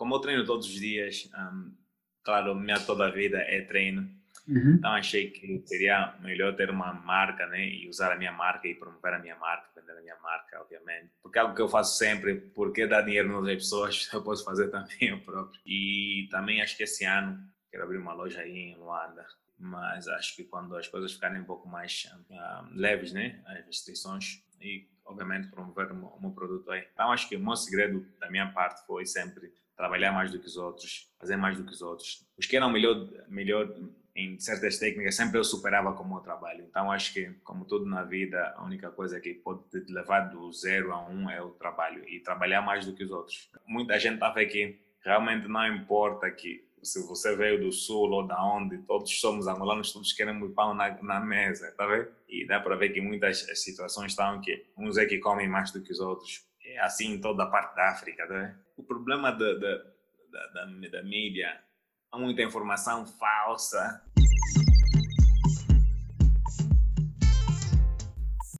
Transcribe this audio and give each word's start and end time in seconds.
como 0.00 0.14
eu 0.14 0.20
treino 0.20 0.46
todos 0.46 0.66
os 0.66 0.80
dias, 0.80 1.30
um, 1.36 1.74
claro, 2.22 2.54
minha 2.54 2.80
toda 2.80 3.12
vida 3.12 3.36
é 3.36 3.60
treino. 3.60 4.10
Uhum. 4.48 4.76
Então 4.78 4.92
achei 4.92 5.30
que 5.30 5.62
seria 5.66 6.16
melhor 6.22 6.56
ter 6.56 6.70
uma 6.70 6.90
marca, 6.94 7.46
né, 7.46 7.68
e 7.68 7.86
usar 7.86 8.10
a 8.10 8.16
minha 8.16 8.32
marca 8.32 8.66
e 8.66 8.74
promover 8.74 9.12
a 9.12 9.18
minha 9.18 9.36
marca, 9.36 9.68
vender 9.76 9.98
a 9.98 10.00
minha 10.00 10.18
marca, 10.20 10.58
obviamente. 10.58 11.10
Porque 11.22 11.38
é 11.38 11.42
algo 11.42 11.54
que 11.54 11.60
eu 11.60 11.68
faço 11.68 11.98
sempre, 11.98 12.34
porque 12.34 12.86
dar 12.86 13.02
dinheiro 13.02 13.42
nas 13.42 13.54
pessoas, 13.56 14.08
eu 14.10 14.22
posso 14.22 14.42
fazer 14.42 14.70
também 14.70 15.10
eu 15.10 15.20
próprio. 15.20 15.60
E 15.66 16.26
também 16.30 16.62
acho 16.62 16.78
que 16.78 16.84
esse 16.84 17.04
ano 17.04 17.38
quero 17.70 17.84
abrir 17.84 17.98
uma 17.98 18.14
loja 18.14 18.40
aí 18.40 18.56
em 18.56 18.76
Luanda, 18.76 19.26
mas 19.58 20.08
acho 20.08 20.34
que 20.34 20.44
quando 20.44 20.74
as 20.78 20.88
coisas 20.88 21.12
ficarem 21.12 21.42
um 21.42 21.44
pouco 21.44 21.68
mais 21.68 22.10
uh, 22.30 22.66
leves, 22.72 23.12
né, 23.12 23.38
as 23.44 23.66
restrições 23.66 24.42
e 24.62 24.88
obviamente 25.04 25.48
promover 25.48 25.92
o 25.92 26.18
meu 26.18 26.30
produto 26.30 26.70
aí. 26.70 26.86
Então 26.90 27.12
acho 27.12 27.28
que 27.28 27.36
o 27.36 27.40
meu 27.40 27.54
segredo 27.54 28.06
da 28.18 28.30
minha 28.30 28.50
parte 28.50 28.86
foi 28.86 29.04
sempre 29.04 29.52
trabalhar 29.80 30.12
mais 30.12 30.30
do 30.30 30.38
que 30.38 30.46
os 30.46 30.58
outros, 30.58 31.10
fazer 31.18 31.36
mais 31.36 31.56
do 31.56 31.64
que 31.64 31.72
os 31.72 31.80
outros. 31.80 32.26
Os 32.36 32.44
que 32.44 32.54
eram 32.54 32.70
melhor, 32.70 33.08
melhor 33.28 33.74
em 34.14 34.38
certas 34.38 34.78
técnicas, 34.78 35.14
sempre 35.14 35.38
eu 35.38 35.44
superava 35.44 35.94
com 35.94 36.04
o 36.04 36.08
meu 36.08 36.20
trabalho. 36.20 36.66
Então, 36.68 36.92
acho 36.92 37.14
que, 37.14 37.30
como 37.42 37.64
tudo 37.64 37.86
na 37.86 38.02
vida, 38.02 38.52
a 38.58 38.62
única 38.62 38.90
coisa 38.90 39.18
que 39.18 39.32
pode 39.32 39.62
te 39.70 39.90
levar 39.90 40.28
do 40.28 40.52
zero 40.52 40.92
a 40.92 41.08
um 41.08 41.30
é 41.30 41.40
o 41.40 41.50
trabalho 41.50 42.06
e 42.06 42.20
trabalhar 42.20 42.60
mais 42.60 42.84
do 42.84 42.92
que 42.92 43.04
os 43.04 43.10
outros. 43.10 43.50
Muita 43.66 43.98
gente 43.98 44.14
está 44.14 44.28
a 44.28 44.34
ver 44.34 44.46
que 44.46 44.78
realmente 45.02 45.48
não 45.48 45.66
importa 45.66 46.30
que 46.30 46.68
se 46.82 47.06
você 47.06 47.34
veio 47.34 47.60
do 47.60 47.72
sul 47.72 48.10
ou 48.10 48.26
da 48.26 48.42
onde, 48.42 48.78
todos 48.78 49.18
somos 49.18 49.46
angolanos, 49.46 49.92
todos 49.92 50.12
queremos 50.12 50.52
pão 50.54 50.74
na, 50.74 51.02
na 51.02 51.20
mesa, 51.20 51.72
tá 51.76 51.86
vendo? 51.86 52.08
E 52.28 52.46
dá 52.46 52.60
para 52.60 52.76
ver 52.76 52.90
que 52.90 53.00
muitas 53.00 53.46
situações 53.62 54.12
estão 54.12 54.40
que 54.40 54.66
uns 54.76 54.98
é 54.98 55.06
que 55.06 55.18
comem 55.18 55.48
mais 55.48 55.70
do 55.72 55.82
que 55.82 55.92
os 55.92 56.00
outros. 56.00 56.44
É 56.72 56.78
assim 56.82 57.14
em 57.14 57.20
toda 57.20 57.42
a 57.42 57.46
parte 57.46 57.74
da 57.74 57.90
África, 57.90 58.24
vendo? 58.28 58.54
O 58.76 58.84
problema 58.84 59.32
da, 59.32 59.54
da, 59.54 59.76
da, 60.54 60.64
da, 60.92 61.02
mídia 61.02 61.48
há 62.12 62.16
muita 62.16 62.42
informação 62.42 63.04
falsa. 63.04 64.00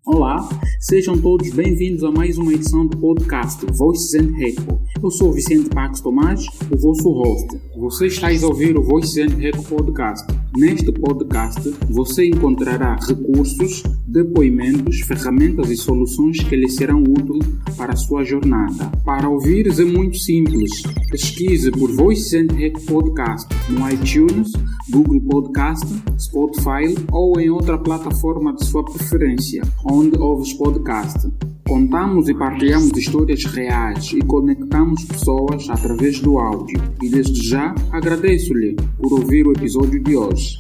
Olá, 0.04 0.40
sejam 0.80 1.22
todos 1.22 1.54
bem-vindos 1.54 2.02
a 2.02 2.10
mais 2.10 2.36
uma 2.36 2.52
edição 2.52 2.84
do 2.84 2.98
podcast 2.98 3.64
Voices 3.66 4.14
and 4.14 4.36
Echo. 4.40 4.80
Eu 5.00 5.10
sou 5.12 5.32
Vicente 5.32 5.70
Pax 5.70 6.00
Tomás, 6.00 6.44
o 6.68 6.76
vosso 6.76 7.12
host. 7.12 7.60
Você 7.76 8.08
está 8.08 8.26
a 8.26 8.46
ouvir 8.46 8.76
o 8.76 8.82
Voices 8.82 9.18
and 9.18 9.40
Echo 9.40 9.62
podcast. 9.68 10.26
Neste 10.56 10.90
podcast, 10.90 11.60
você 11.88 12.26
encontrará 12.26 12.96
recursos, 12.96 13.84
depoimentos, 14.06 15.00
ferramentas 15.00 15.70
e 15.70 15.76
soluções 15.76 16.42
que 16.42 16.56
lhe 16.56 16.68
serão 16.68 17.02
úteis 17.02 17.46
para 17.76 17.92
a 17.92 17.96
sua 17.96 18.24
jornada. 18.24 18.90
Para 19.04 19.28
ouvires 19.28 19.78
é 19.78 19.84
muito 19.84 20.18
simples. 20.18 20.70
Pesquise 21.08 21.70
por 21.70 21.92
Voices 21.92 22.34
and 22.34 22.48
podcast 22.86 23.48
no 23.68 23.88
iTunes, 23.88 24.52
Google 24.90 25.20
Podcast, 25.20 25.86
Spotify 26.18 26.96
ou 27.12 27.38
em 27.40 27.48
outra 27.48 27.78
plataforma 27.78 28.52
de 28.52 28.64
sua 28.66 28.84
preferência 28.84 29.62
onde 29.84 30.18
ouves 30.18 30.52
podcast. 30.54 31.30
Contamos 31.70 32.28
e 32.28 32.34
partilhamos 32.34 32.90
histórias 32.98 33.44
reais 33.44 34.12
e 34.12 34.18
conectamos 34.22 35.04
pessoas 35.04 35.70
através 35.70 36.18
do 36.18 36.36
áudio. 36.36 36.82
E 37.00 37.08
desde 37.08 37.48
já 37.48 37.72
agradeço-lhe 37.92 38.74
por 38.98 39.12
ouvir 39.12 39.46
o 39.46 39.52
episódio 39.52 40.02
de 40.02 40.16
hoje. 40.16 40.56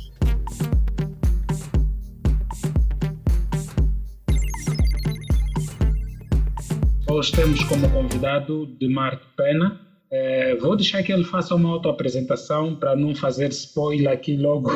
Hoje 7.10 7.32
temos 7.32 7.64
como 7.64 7.90
convidado 7.90 8.66
Demarco 8.78 9.26
Pena. 9.36 9.80
É, 10.12 10.54
vou 10.54 10.76
deixar 10.76 11.02
que 11.02 11.12
ele 11.12 11.24
faça 11.24 11.56
uma 11.56 11.70
autoapresentação 11.70 12.76
para 12.76 12.94
não 12.94 13.16
fazer 13.16 13.48
spoiler 13.48 14.12
aqui 14.12 14.36
logo 14.36 14.70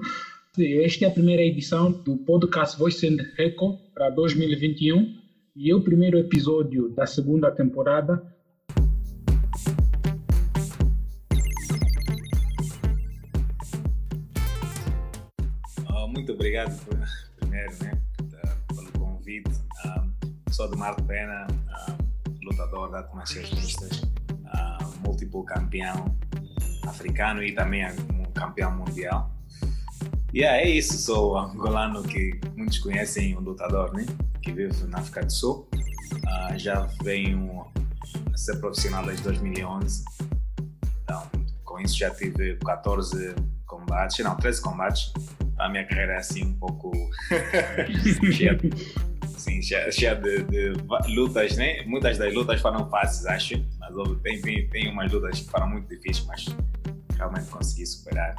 Esta 0.56 1.04
é 1.04 1.08
a 1.08 1.10
primeira 1.10 1.42
edição 1.42 1.92
do 1.92 2.16
podcast 2.16 2.78
Voice 2.78 3.06
and 3.06 3.18
Echo 3.38 3.76
para 3.92 4.08
2021 4.08 5.23
e 5.56 5.70
é 5.70 5.74
o 5.74 5.80
primeiro 5.80 6.18
episódio 6.18 6.88
da 6.88 7.06
segunda 7.06 7.50
temporada. 7.50 8.20
Oh, 15.88 16.08
muito 16.08 16.32
obrigado 16.32 16.76
por, 16.84 16.98
primeiro 17.36 17.72
né, 17.84 17.92
pelo 18.74 18.92
convite. 18.98 19.50
Um, 19.86 20.52
sou 20.52 20.68
de 20.68 20.76
Marco 20.76 21.02
Pena, 21.04 21.46
um, 21.48 22.46
lutador 22.48 22.90
de 22.90 22.96
artes 22.96 23.14
marciais 23.14 23.50
mistas, 23.52 24.02
um, 24.02 25.06
múltiplo 25.06 25.44
campeão 25.44 26.18
africano 26.84 27.44
e 27.44 27.54
também 27.54 27.84
campeão 28.34 28.76
mundial. 28.76 29.33
Yeah, 30.34 30.58
é 30.58 30.68
isso, 30.68 30.98
sou 30.98 31.38
angolano 31.38 32.02
que 32.02 32.40
muitos 32.56 32.78
conhecem, 32.78 33.36
um 33.36 33.40
lutador, 33.40 33.94
né? 33.94 34.04
Que 34.42 34.50
vive 34.50 34.84
na 34.88 34.98
África 34.98 35.24
do 35.24 35.30
Sul. 35.30 35.68
Uh, 36.12 36.58
já 36.58 36.88
venho 37.04 37.64
a 38.32 38.36
ser 38.36 38.56
profissional 38.56 39.06
desde 39.06 39.22
2011. 39.22 40.04
Então, 41.04 41.30
com 41.62 41.78
isso 41.78 41.96
já 41.96 42.10
tive 42.10 42.56
14 42.56 43.32
combates, 43.64 44.24
não, 44.24 44.34
13 44.34 44.60
combates. 44.60 45.12
A 45.56 45.68
minha 45.68 45.86
carreira 45.86 46.14
é 46.14 46.16
assim 46.16 46.46
um 46.46 46.54
pouco 46.54 46.90
cheia, 48.32 48.58
assim, 49.36 49.62
cheia, 49.62 49.92
cheia 49.92 50.16
de, 50.16 50.42
de, 50.42 50.72
lutas, 51.14 51.56
né? 51.56 51.84
Muitas 51.84 52.18
das 52.18 52.34
lutas 52.34 52.60
foram 52.60 52.90
fáceis, 52.90 53.24
acho, 53.26 53.64
mas 53.78 53.94
tem, 54.20 54.68
tem, 54.68 54.90
umas 54.90 55.12
lutas 55.12 55.38
que 55.38 55.48
foram 55.48 55.68
muito 55.68 55.88
difíceis, 55.88 56.26
mas 56.26 56.46
realmente 57.16 57.48
consegui 57.50 57.86
superar 57.86 58.34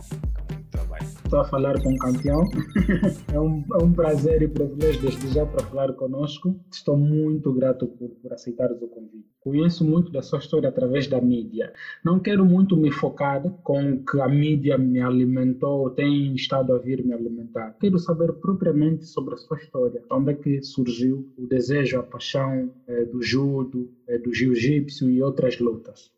trabalho. 0.76 1.06
Estou 1.06 1.40
a 1.40 1.46
falar 1.46 1.82
com 1.82 1.90
um 1.90 1.98
campeão. 1.98 2.44
é, 3.34 3.40
um, 3.40 3.64
é 3.80 3.84
um 3.84 3.94
prazer 3.94 4.42
e 4.42 4.48
privilégio 4.48 5.02
desde 5.02 5.34
já 5.34 5.46
para 5.46 5.66
falar 5.66 5.94
conosco. 5.94 6.60
Estou 6.72 6.98
muito 6.98 7.54
grato 7.54 7.88
por, 7.88 8.10
por 8.10 8.34
aceitar 8.34 8.72
o 8.72 8.88
convite. 8.88 9.26
Conheço 9.40 9.86
muito 9.86 10.12
da 10.12 10.22
sua 10.22 10.40
história 10.40 10.70
através 10.70 11.08
da 11.08 11.22
mídia. 11.22 11.72
Não 12.04 12.20
quero 12.20 12.46
muito 12.46 12.76
me 12.76 12.92
focar 12.92 13.42
com 13.64 14.04
que 14.04 14.20
a 14.20 14.28
mídia 14.28 14.78
me 14.78 15.00
alimentou, 15.00 15.90
tem 15.92 16.34
estado 16.34 16.74
a 16.74 16.80
vir 16.80 17.06
me 17.06 17.14
alimentar. 17.14 17.76
Quero 17.80 18.00
saber 18.00 18.34
propriamente 18.34 19.06
sobre 19.06 19.36
a 19.36 19.38
sua 19.38 19.58
história. 19.58 20.02
Onde 20.12 20.32
é 20.32 20.34
que 20.34 20.64
surgiu 20.64 21.32
o 21.38 21.48
desejo, 21.48 22.00
a 22.00 22.04
paixão 22.04 22.74
é, 22.88 23.06
do 23.06 23.22
judo, 23.22 23.90
é, 24.08 24.18
do 24.18 24.34
jiu-jitsu 24.34 25.10
e 25.10 25.22
outras 25.22 25.60
lutas? 25.60 26.15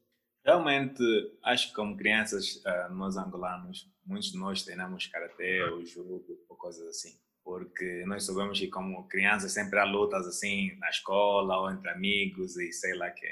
Realmente, 0.48 1.04
acho 1.44 1.68
que 1.68 1.76
como 1.76 1.98
crianças, 1.98 2.64
uh, 2.66 2.94
nós 2.94 3.18
angolanos, 3.18 3.86
muitos 4.06 4.32
de 4.32 4.38
nós 4.38 4.64
treinamos 4.64 5.06
karatê 5.08 5.62
ou 5.64 5.86
judo 5.86 6.24
ou 6.48 6.56
coisas 6.56 6.88
assim. 6.88 7.20
Porque 7.44 8.06
nós 8.08 8.26
sabemos 8.26 8.58
que 8.58 8.70
como 8.70 9.06
crianças 9.10 9.52
sempre 9.52 9.78
há 9.78 9.84
lutas 9.84 10.26
assim 10.26 10.74
na 10.78 10.88
escola 10.88 11.60
ou 11.60 11.70
entre 11.70 11.90
amigos 11.90 12.56
e 12.56 12.72
sei 12.72 12.96
lá 12.96 13.10
que. 13.12 13.28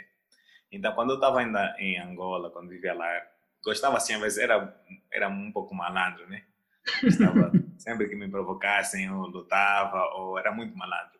Então, 0.69 0.93
quando 0.93 1.11
eu 1.11 1.15
estava 1.15 1.39
ainda 1.39 1.73
em 1.79 1.97
Angola, 1.97 2.51
quando 2.51 2.67
vivia 2.67 2.93
lá, 2.93 3.09
gostava 3.63 3.95
assim, 3.95 4.15
às 4.15 4.21
vezes 4.21 4.37
era, 4.37 4.77
era 5.09 5.29
um 5.29 5.53
pouco 5.53 5.73
malandro, 5.73 6.27
né? 6.27 6.43
Gostava, 7.01 7.49
sempre 7.79 8.09
que 8.09 8.15
me 8.15 8.29
provocassem, 8.29 9.05
eu 9.05 9.15
lutava, 9.21 10.03
ou 10.15 10.37
era 10.37 10.51
muito 10.51 10.77
malandro. 10.77 11.14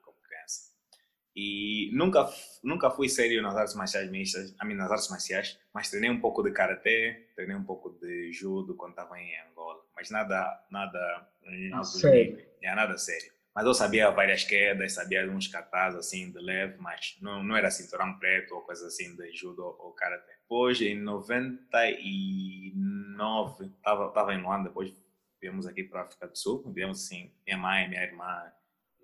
E 1.36 1.90
nunca, 1.92 2.30
nunca 2.64 2.90
fui 2.90 3.10
sério 3.10 3.42
nas 3.42 3.58
artes 3.58 3.76
marciais 3.76 4.10
mistas, 4.10 4.56
a 4.58 4.64
mim 4.64 4.74
nas 4.74 4.90
artes 4.90 5.10
marciais, 5.10 5.60
mas 5.74 5.90
treinei 5.90 6.10
um 6.10 6.22
pouco 6.22 6.42
de 6.42 6.52
karatê, 6.52 7.28
treinei 7.36 7.58
um 7.58 7.64
pouco 7.64 7.90
de 7.90 8.32
judo 8.32 8.74
quando 8.76 8.92
estava 8.92 9.20
em 9.20 9.38
Angola, 9.42 9.84
mas 9.94 10.10
nada, 10.10 10.66
nada, 10.72 11.28
não 11.70 11.84
sério. 11.84 12.42
É, 12.62 12.74
nada 12.74 12.98
sério. 12.98 13.36
Mas 13.54 13.66
eu 13.66 13.74
sabia 13.74 14.10
várias 14.12 14.46
quedas, 14.46 14.94
sabia 14.94 15.30
uns 15.30 15.48
kata's 15.48 15.96
assim 15.96 16.32
de 16.32 16.40
leve, 16.40 16.78
mas 16.78 17.18
não, 17.22 17.44
não 17.44 17.54
era 17.56 17.70
cinturão 17.70 18.18
preto 18.18 18.56
ou 18.56 18.62
coisa 18.62 18.88
assim 18.88 19.14
de 19.16 19.34
judo 19.34 19.62
ou 19.62 19.92
karatê. 19.92 20.32
Depois, 20.42 20.82
em 20.82 20.96
99, 20.96 23.66
estava 23.66 24.10
tava 24.12 24.34
em 24.34 24.42
Luanda, 24.42 24.70
depois 24.70 24.94
viemos 25.42 25.68
aqui 25.68 25.84
para 25.84 26.02
a 26.02 26.04
África 26.04 26.28
do 26.28 26.38
Sul, 26.38 26.64
viemos 26.74 27.04
assim, 27.04 27.32
minha 27.46 27.58
mãe, 27.58 27.90
minha 27.90 28.04
irmã, 28.04 28.52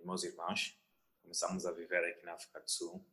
meus 0.06 0.24
irmãos 0.24 0.81
começamos 1.22 1.66
a 1.66 1.72
viver 1.72 2.04
aqui 2.04 2.26
na 2.26 2.34
África 2.34 2.60
do 2.60 2.70
Sul. 2.70 3.04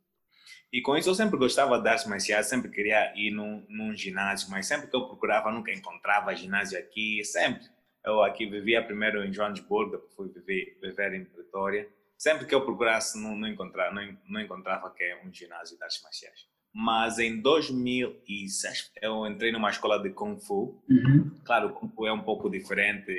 E 0.73 0.83
com 0.83 0.97
isso 0.97 1.09
eu 1.09 1.15
sempre 1.15 1.39
gostava 1.39 1.81
de 1.81 1.89
artes 1.89 2.07
marciais, 2.07 2.47
sempre 2.47 2.71
queria 2.71 3.13
ir 3.17 3.31
num, 3.31 3.65
num 3.69 3.95
ginásio, 3.95 4.51
mas 4.51 4.67
sempre 4.67 4.89
que 4.89 4.97
eu 4.97 5.07
procurava 5.07 5.51
nunca 5.51 5.73
encontrava 5.73 6.35
ginásio 6.35 6.79
aqui, 6.79 7.25
sempre. 7.25 7.67
Eu 8.05 8.23
aqui 8.23 8.47
vivia 8.47 8.83
primeiro 8.83 9.25
em 9.25 9.33
Joanesburgo, 9.33 9.93
depois 9.93 10.15
fui 10.15 10.29
viver, 10.29 10.79
viver 10.81 11.15
em 11.15 11.25
Pretória. 11.25 11.89
Sempre 12.17 12.47
que 12.47 12.55
eu 12.55 12.65
procurasse 12.65 13.21
não, 13.21 13.37
não, 13.37 13.49
encontrava, 13.49 13.95
não, 13.95 14.19
não 14.29 14.41
encontrava 14.41 14.91
que 14.91 15.05
é 15.05 15.23
um 15.25 15.33
ginásio 15.33 15.77
de 15.77 15.83
artes 15.83 16.03
marciais. 16.03 16.47
Mas 16.73 17.19
em 17.19 17.41
2006 17.41 18.93
eu 19.01 19.27
entrei 19.27 19.53
numa 19.53 19.71
escola 19.71 19.99
de 20.03 20.11
Kung 20.11 20.39
Fu. 20.39 20.83
Uhum. 20.89 21.31
Claro, 21.45 21.73
Kung 21.73 21.89
Fu 21.89 22.07
é 22.07 22.13
um 22.13 22.23
pouco 22.23 22.51
diferente, 22.51 23.11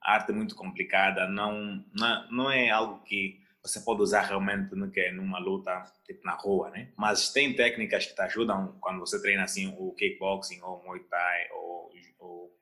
a 0.00 0.14
arte 0.14 0.32
é 0.32 0.34
muito 0.34 0.54
complicada, 0.54 1.28
não, 1.28 1.84
não, 1.94 2.30
não 2.30 2.50
é 2.50 2.70
algo 2.70 3.02
que 3.04 3.41
você 3.62 3.80
pode 3.80 4.02
usar 4.02 4.22
realmente 4.22 4.74
no 4.74 4.90
que 4.90 5.10
numa 5.12 5.38
luta 5.38 5.84
tipo 6.04 6.24
na 6.26 6.34
rua, 6.34 6.70
né? 6.70 6.88
Mas 6.96 7.32
tem 7.32 7.54
técnicas 7.54 8.06
que 8.06 8.14
te 8.14 8.20
ajudam 8.22 8.76
quando 8.80 8.98
você 8.98 9.20
treina 9.22 9.44
assim 9.44 9.74
o 9.78 9.92
kickboxing 9.92 10.60
ou 10.62 10.82
muay 10.82 11.00
thai 11.00 11.48
ou, 11.52 11.92
ou 12.18 12.52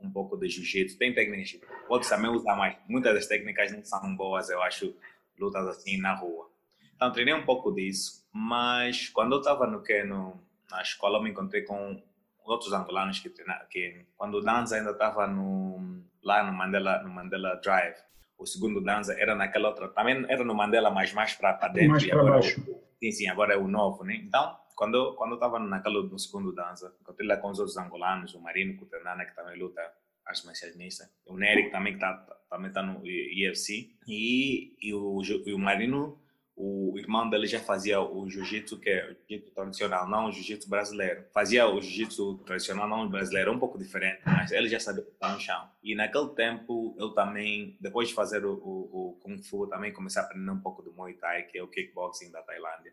um 0.00 0.10
pouco 0.10 0.36
de 0.36 0.48
jiu-jitsu. 0.48 0.98
Tem 0.98 1.14
técnicas 1.14 1.52
que 1.52 1.66
pode 1.88 2.08
também 2.08 2.30
usar 2.30 2.56
mais. 2.56 2.76
Muitas 2.86 3.14
das 3.14 3.26
técnicas 3.26 3.72
não 3.72 3.82
são 3.84 4.14
boas, 4.14 4.50
eu 4.50 4.62
acho, 4.62 4.94
lutas 5.38 5.66
assim 5.66 5.96
na 5.96 6.14
rua. 6.14 6.50
Então 6.94 7.10
treinei 7.10 7.32
um 7.32 7.46
pouco 7.46 7.72
disso, 7.72 8.28
mas 8.30 9.08
quando 9.08 9.32
eu 9.32 9.38
estava 9.38 9.66
no 9.66 9.82
que 9.82 10.04
no, 10.04 10.38
na 10.70 10.82
escola 10.82 11.18
eu 11.18 11.22
me 11.22 11.30
encontrei 11.30 11.62
com 11.62 12.02
outros 12.44 12.72
angolanos 12.74 13.18
que 13.18 13.30
treinaram, 13.30 13.66
que 13.68 14.04
quando 14.16 14.34
o 14.34 14.40
Danza 14.42 14.76
ainda 14.76 14.90
estava 14.90 15.26
no 15.26 16.02
lá 16.22 16.44
no 16.44 16.52
Mandela 16.52 17.02
no 17.02 17.08
Mandela 17.08 17.58
Drive 17.62 17.96
o 18.40 18.46
segundo 18.46 18.80
dança 18.80 19.14
era 19.20 19.34
naquela 19.34 19.68
outra, 19.68 19.88
também 19.88 20.24
era 20.28 20.42
no 20.42 20.54
Mandela, 20.54 20.90
mas 20.90 21.12
mais 21.12 21.34
para 21.34 21.68
dentro. 21.68 21.90
Mais 21.90 22.06
para 22.06 22.24
baixo. 22.24 22.60
sim, 22.98 23.12
sim, 23.12 23.28
agora 23.28 23.54
é 23.54 23.56
o 23.58 23.68
novo, 23.68 24.02
né? 24.02 24.16
Então, 24.16 24.56
quando 24.74 25.14
quando 25.14 25.32
eu 25.32 25.34
estava 25.34 25.58
naquela 25.58 26.02
no 26.02 26.18
segundo 26.18 26.52
dança, 26.52 26.94
encontrei 27.00 27.28
lá 27.28 27.36
com 27.36 27.50
os 27.50 27.58
outros 27.58 27.76
angolanos, 27.76 28.34
o 28.34 28.40
Marino 28.40 28.78
que 28.78 28.86
também 29.34 29.58
luta 29.58 29.80
artes 30.24 30.44
marciais 30.44 30.76
mistas, 30.76 31.08
o 31.26 31.36
Nery 31.36 31.70
também 31.70 31.94
que 31.94 32.00
tá, 32.00 32.14
também 32.48 32.68
está 32.68 32.82
no 32.82 33.06
IFC, 33.06 33.90
e, 34.06 34.76
e, 34.80 34.94
o, 34.94 35.20
e 35.22 35.52
o 35.52 35.58
Marino 35.58 36.19
o 36.62 36.98
irmão 36.98 37.30
dele 37.30 37.46
já 37.46 37.58
fazia 37.58 37.98
o 38.00 38.28
jiu-jitsu, 38.28 38.78
que 38.78 38.90
é 38.90 39.04
o 39.04 39.14
jiu-jitsu 39.14 39.54
tradicional, 39.54 40.06
não 40.06 40.26
o 40.26 40.32
jiu-jitsu 40.32 40.68
brasileiro. 40.68 41.24
Fazia 41.32 41.66
o 41.66 41.80
jiu-jitsu 41.80 42.36
tradicional, 42.44 42.86
não 42.86 43.06
o 43.06 43.08
brasileiro, 43.08 43.50
um 43.50 43.58
pouco 43.58 43.78
diferente, 43.78 44.20
mas 44.26 44.52
ele 44.52 44.68
já 44.68 44.78
sabia 44.78 45.02
estar 45.02 45.32
no 45.32 45.40
chão. 45.40 45.70
E 45.82 45.94
naquele 45.94 46.28
tempo, 46.34 46.94
eu 46.98 47.10
também, 47.14 47.78
depois 47.80 48.08
de 48.08 48.14
fazer 48.14 48.44
o, 48.44 48.52
o, 48.52 48.90
o 48.92 49.20
Kung 49.22 49.42
Fu, 49.42 49.66
também 49.68 49.90
comecei 49.90 50.20
a 50.20 50.24
aprender 50.26 50.50
um 50.50 50.60
pouco 50.60 50.82
do 50.82 50.92
Muay 50.92 51.14
Thai, 51.14 51.44
que 51.44 51.56
é 51.56 51.62
o 51.62 51.68
kickboxing 51.68 52.30
da 52.30 52.42
Tailândia. 52.42 52.92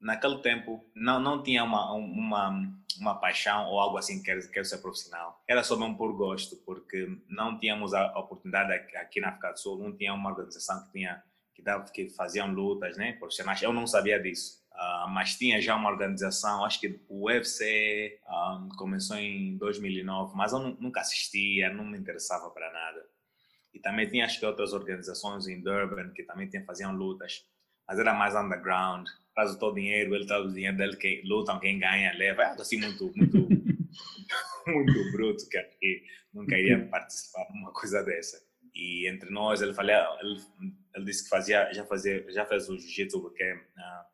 Naquele 0.00 0.42
tempo, 0.42 0.84
não, 0.94 1.20
não 1.20 1.42
tinha 1.44 1.62
uma, 1.62 1.92
uma, 1.92 2.60
uma 2.98 3.14
paixão 3.14 3.66
ou 3.66 3.78
algo 3.78 3.98
assim, 3.98 4.20
quero, 4.20 4.50
quero 4.50 4.66
ser 4.66 4.78
profissional. 4.78 5.42
Era 5.48 5.62
só 5.62 5.76
mesmo 5.76 5.96
por 5.96 6.12
gosto, 6.12 6.56
porque 6.66 7.08
não 7.28 7.56
tínhamos 7.56 7.94
a 7.94 8.18
oportunidade 8.18 8.72
aqui 8.96 9.20
na 9.20 9.28
África 9.28 9.52
do 9.52 9.58
Sul, 9.60 9.78
não 9.78 9.96
tinha 9.96 10.12
uma 10.12 10.30
organização 10.30 10.84
que 10.84 10.92
tinha 10.92 11.22
que, 11.56 11.62
dava, 11.62 11.90
que 11.90 12.10
faziam 12.10 12.52
lutas 12.52 12.98
né, 12.98 13.14
profissionais. 13.14 13.62
Eu 13.62 13.72
não 13.72 13.86
sabia 13.86 14.20
disso. 14.20 14.62
Uh, 14.72 15.08
mas 15.08 15.36
tinha 15.36 15.58
já 15.58 15.74
uma 15.74 15.90
organização, 15.90 16.62
acho 16.62 16.78
que 16.78 17.00
o 17.08 17.28
UFC 17.28 18.20
um, 18.22 18.30
ah, 18.30 18.68
começou 18.76 19.16
em 19.16 19.56
2009, 19.56 20.36
mas 20.36 20.52
eu 20.52 20.58
nunca 20.58 21.00
assistia, 21.00 21.72
não 21.72 21.82
me 21.82 21.96
interessava 21.96 22.50
para 22.50 22.70
nada. 22.70 23.02
E 23.72 23.80
também 23.80 24.06
tinha, 24.06 24.26
acho 24.26 24.38
que 24.38 24.44
outras 24.44 24.74
organizações 24.74 25.48
em 25.48 25.62
Durban 25.62 26.10
que 26.10 26.24
também 26.24 26.46
tinham, 26.46 26.66
faziam 26.66 26.92
lutas, 26.92 27.46
mas 27.88 27.98
era 27.98 28.12
mais 28.12 28.34
underground. 28.34 29.08
Traz 29.34 29.54
o 29.54 29.58
todo 29.58 29.76
dinheiro, 29.76 30.14
ele 30.14 30.26
traz 30.26 30.44
o 30.44 30.52
dinheiro 30.52 30.76
dele, 30.76 30.96
que 30.96 31.22
lutam, 31.24 31.58
quem 31.58 31.78
ganha 31.78 32.12
leva. 32.14 32.42
É 32.42 32.46
assim 32.48 32.78
muito, 32.78 33.10
muito, 33.16 33.48
muito 34.66 35.12
bruto 35.12 35.48
que, 35.48 35.62
que 35.80 36.02
nunca 36.34 36.56
iria 36.58 36.84
participar 36.88 37.44
de 37.46 37.58
uma 37.58 37.72
coisa 37.72 38.02
dessa. 38.02 38.44
E 38.74 39.08
entre 39.08 39.30
nós, 39.30 39.62
ele, 39.62 39.72
falha, 39.72 40.06
ele, 40.20 40.38
ele 40.96 41.04
disse 41.04 41.24
que 41.24 41.28
fazia, 41.28 41.70
já, 41.72 41.84
fazia, 41.84 42.24
já 42.32 42.46
fez 42.46 42.68
o 42.68 42.78
jiu-jitsu 42.78 43.18
uh, 43.18 43.30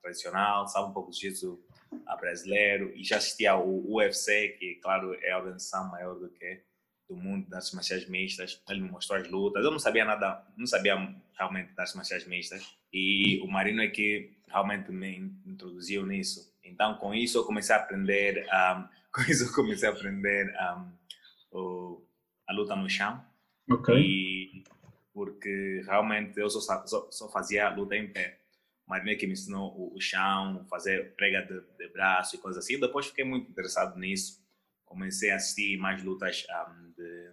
tradicional, 0.02 0.66
sabe 0.66 0.90
um 0.90 0.92
pouco 0.92 1.10
do 1.10 1.16
jiu-jitsu 1.16 1.62
uh, 1.92 2.20
brasileiro 2.20 2.92
e 2.94 3.04
já 3.04 3.18
assistia 3.18 3.52
ao 3.52 3.66
UFC, 3.66 4.56
que, 4.58 4.74
claro, 4.82 5.14
é 5.22 5.30
a 5.30 5.38
organização 5.38 5.88
maior 5.88 6.14
do 6.18 6.28
que 6.28 6.60
do 7.08 7.16
mundo 7.16 7.48
das 7.48 7.70
marciais 7.72 8.08
mistas. 8.08 8.60
Ele 8.68 8.80
me 8.80 8.90
mostrou 8.90 9.18
as 9.18 9.28
lutas. 9.28 9.64
Eu 9.64 9.70
não 9.70 9.78
sabia 9.78 10.04
nada, 10.04 10.44
não 10.56 10.66
sabia 10.66 10.96
realmente 11.38 11.72
das 11.74 11.94
marciais 11.94 12.26
mistas. 12.26 12.66
E 12.92 13.40
o 13.42 13.46
Marino 13.46 13.80
é 13.80 13.88
que 13.88 14.32
realmente 14.48 14.90
me 14.90 15.18
introduziu 15.46 16.04
nisso. 16.04 16.52
Então, 16.64 16.96
com 16.96 17.14
isso, 17.14 17.38
eu 17.38 17.44
comecei 17.44 17.76
a 17.76 17.78
aprender, 17.78 18.44
um, 18.46 18.88
com 19.14 19.22
isso, 19.30 19.44
eu 19.44 19.52
comecei 19.52 19.88
a 19.88 19.92
aprender 19.92 20.52
um, 20.52 21.58
o, 21.58 22.02
a 22.48 22.52
luta 22.52 22.74
no 22.74 22.88
chão 22.88 23.24
Ok. 23.70 23.94
E 23.96 24.64
porque 25.12 25.82
realmente 25.84 26.38
eu 26.38 26.48
só, 26.48 26.60
só, 26.86 27.08
só 27.10 27.28
fazia 27.28 27.68
luta 27.74 27.96
em 27.96 28.08
pé. 28.08 28.38
Mas 28.86 29.04
meio 29.04 29.18
que 29.18 29.26
me 29.26 29.32
ensinou 29.32 29.72
o, 29.76 29.94
o 29.94 30.00
chão, 30.00 30.66
fazer 30.68 31.14
prega 31.14 31.42
de, 31.42 31.60
de, 31.76 31.92
braço 31.92 32.36
e 32.36 32.38
coisas 32.38 32.64
assim. 32.64 32.78
Depois 32.78 33.06
fiquei 33.06 33.24
muito 33.24 33.50
interessado 33.50 33.98
nisso. 33.98 34.42
Comecei 34.84 35.30
a 35.30 35.36
assistir 35.36 35.78
mais 35.78 36.02
lutas 36.02 36.44
um, 36.50 36.92
de, 36.92 37.30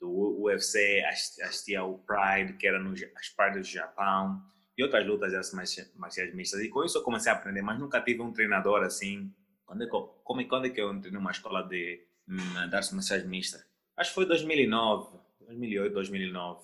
do 0.00 0.42
UFC, 0.42 1.02
assistia 1.42 1.80
ao 1.80 1.98
Pride, 1.98 2.54
que 2.54 2.66
era 2.66 2.78
no, 2.78 2.92
as 2.92 3.28
Pride 3.28 3.58
do 3.58 3.64
Japão, 3.64 4.42
e 4.76 4.82
outras 4.82 5.06
lutas 5.06 5.32
dessas 5.32 5.52
marciais 5.96 6.34
mistas. 6.34 6.60
E 6.60 6.68
com 6.68 6.84
isso 6.84 6.98
eu 6.98 7.02
comecei 7.02 7.30
a 7.30 7.34
aprender, 7.34 7.62
mas 7.62 7.78
nunca 7.78 8.00
tive 8.00 8.22
um 8.22 8.32
treinador 8.32 8.82
assim. 8.82 9.32
Quando 9.66 9.82
é 9.82 9.86
que 9.86 9.92
como, 10.24 10.48
quando 10.48 10.66
é 10.66 10.70
que 10.70 10.80
eu 10.80 10.92
entrei 10.92 11.12
numa 11.12 11.30
escola 11.30 11.62
de, 11.62 12.06
hum, 12.28 12.58
artes 12.72 12.92
marciais 12.92 13.26
mistas? 13.26 13.64
Acho 13.96 14.10
que 14.10 14.14
foi 14.14 14.26
2009 14.26 15.22
2008, 15.46 15.92
2009, 15.92 16.60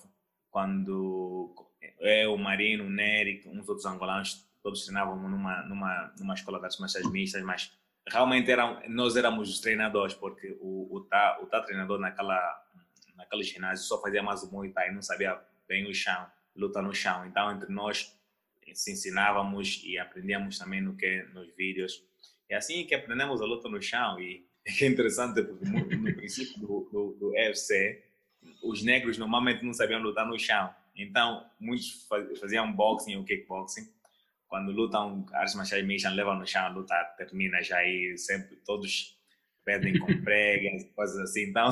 quando 0.51 1.53
eu, 1.99 2.33
o 2.33 2.37
Marino, 2.37 2.85
o 2.85 2.89
Nery, 2.89 3.43
uns 3.47 3.67
outros 3.67 3.85
angolanos, 3.85 4.45
todos 4.61 4.83
treinavam 4.83 5.15
numa, 5.15 5.63
numa, 5.63 6.13
numa 6.19 6.33
escola 6.33 6.59
de 6.59 6.65
artes 6.65 7.11
mistas, 7.11 7.41
mas 7.43 7.71
realmente 8.07 8.49
eram, 8.51 8.81
nós 8.87 9.15
éramos 9.15 9.49
os 9.49 9.59
treinadores, 9.59 10.13
porque 10.13 10.57
o, 10.59 10.87
o, 10.95 11.01
tá, 11.01 11.39
o 11.41 11.45
tá 11.45 11.61
treinador 11.61 11.99
naquela, 11.99 12.39
naquele 13.15 13.43
ginásio 13.43 13.85
só 13.85 14.01
fazia 14.01 14.23
mais 14.23 14.43
o 14.43 14.51
Muay 14.51 14.69
Thai, 14.71 14.91
não 14.91 15.01
sabia 15.01 15.39
bem 15.67 15.89
o 15.89 15.93
chão, 15.93 16.25
luta 16.55 16.81
no 16.81 16.93
chão. 16.93 17.25
Então, 17.25 17.51
entre 17.51 17.71
nós, 17.71 18.17
se 18.73 18.91
ensinávamos 18.91 19.81
e 19.83 19.97
aprendíamos 19.97 20.57
também 20.57 20.81
no 20.81 20.95
que 20.95 21.23
nos 21.33 21.53
vídeos. 21.55 22.03
É 22.47 22.55
assim 22.55 22.85
que 22.85 22.95
aprendemos 22.95 23.41
a 23.41 23.45
luta 23.45 23.69
no 23.69 23.81
chão 23.81 24.19
e 24.19 24.45
é 24.81 24.85
interessante 24.85 25.41
porque 25.43 25.65
no, 25.65 25.85
no 25.85 26.15
princípio 26.15 26.59
do, 26.59 26.89
do, 26.91 27.17
do 27.19 27.29
UFC 27.31 28.03
os 28.63 28.83
negros 28.83 29.17
normalmente 29.17 29.63
não 29.63 29.73
sabiam 29.73 30.01
lutar 30.01 30.25
no 30.27 30.37
chão. 30.39 30.73
Então, 30.95 31.45
muitos 31.59 32.07
faziam 32.39 32.71
boxing 32.71 33.15
ou 33.15 33.23
kickboxing. 33.23 33.87
Quando 34.47 34.71
lutam 34.71 35.25
artes 35.31 35.55
marciais 35.55 35.85
mistas, 35.85 36.13
levam 36.13 36.37
no 36.37 36.45
chão, 36.45 36.65
a 36.65 36.69
luta 36.69 36.95
termina 37.17 37.61
já 37.61 37.77
aí, 37.77 38.17
sempre 38.17 38.57
todos 38.65 39.17
perdem 39.63 39.97
com 39.99 40.07
pregas, 40.23 40.83
coisas 40.95 41.17
assim. 41.19 41.43
Então, 41.43 41.69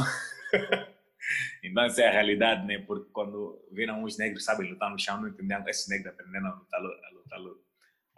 então 1.64 1.84
essa 1.84 2.04
é 2.04 2.08
a 2.08 2.12
realidade, 2.12 2.66
né? 2.66 2.78
Porque 2.80 3.10
quando 3.12 3.60
viram 3.72 4.04
os 4.04 4.18
negros 4.18 4.46
sabem 4.46 4.70
lutar 4.70 4.92
no 4.92 5.00
chão, 5.00 5.20
não 5.20 5.30
entendiam 5.30 5.68
esses 5.68 5.88
negros 5.90 6.14
aprendendo 6.14 6.48
a 6.48 6.52
lutar, 6.52 6.80
a 6.80 7.10
lutar, 7.10 7.40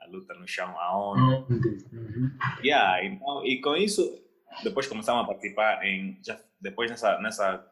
a 0.02 0.07
luta 0.07 0.34
no 0.36 0.48
chão 0.48 0.78
aonde. 0.78 1.54
Uhum. 1.54 2.38
Yeah, 2.63 3.04
então, 3.06 3.45
e 3.45 3.62
com 3.62 3.75
isso, 3.75 4.22
depois 4.63 4.88
começamos 4.88 5.24
a 5.24 5.28
participar 5.28 5.86
em, 5.86 6.19
já 6.24 6.40
depois 6.60 6.90
nessa, 6.90 7.19
nessa 7.19 7.69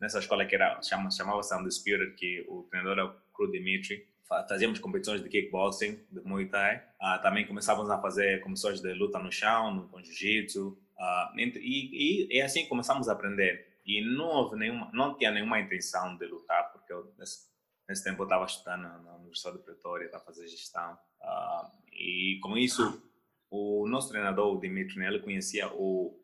nessa 0.00 0.18
escola 0.18 0.46
que 0.46 0.54
era 0.54 0.80
chama, 0.82 1.10
chamava-se 1.10 1.54
Undisputed, 1.54 2.14
que 2.14 2.44
o 2.48 2.62
treinador 2.64 2.98
era 2.98 3.06
o 3.06 3.14
Cru 3.34 3.50
Dimitri. 3.50 4.08
Fazíamos 4.48 4.78
competições 4.78 5.22
de 5.22 5.28
kickboxing, 5.28 6.00
de 6.10 6.20
Muay 6.20 6.46
Thai. 6.46 6.76
Uh, 7.00 7.20
também 7.20 7.46
começávamos 7.46 7.90
a 7.90 8.00
fazer 8.00 8.40
competições 8.40 8.80
de 8.80 8.94
luta 8.94 9.18
no 9.18 9.30
chão, 9.30 9.74
no, 9.74 9.88
com 9.88 10.00
jiu-jitsu. 10.00 10.68
Uh, 10.96 11.38
e, 11.38 12.28
e, 12.30 12.38
e, 12.38 12.40
assim 12.40 12.66
começamos 12.66 13.08
a 13.08 13.12
aprender. 13.12 13.66
E 13.84 14.00
não 14.00 14.26
houve 14.26 14.56
nenhuma, 14.56 14.88
não 14.92 15.16
tinha 15.16 15.32
nenhuma 15.32 15.58
intenção 15.58 16.16
de 16.16 16.26
lutar, 16.26 16.70
porque 16.70 16.92
eu, 16.92 17.12
nesse, 17.18 17.48
nesse 17.88 18.04
tempo 18.04 18.22
eu 18.22 18.26
estava 18.26 18.44
estudando 18.44 18.82
na 18.82 19.16
Universidade 19.16 19.58
de 19.58 19.64
Pretória 19.64 20.08
para 20.08 20.20
fazer 20.20 20.46
gestão. 20.46 20.96
Uh, 21.20 21.92
e 21.92 22.38
com 22.40 22.56
isso, 22.56 23.02
o 23.50 23.88
nosso 23.88 24.10
treinador, 24.10 24.54
o 24.54 24.60
Dimitri, 24.60 25.04
ele 25.04 25.18
conhecia 25.18 25.66
o 25.72 26.16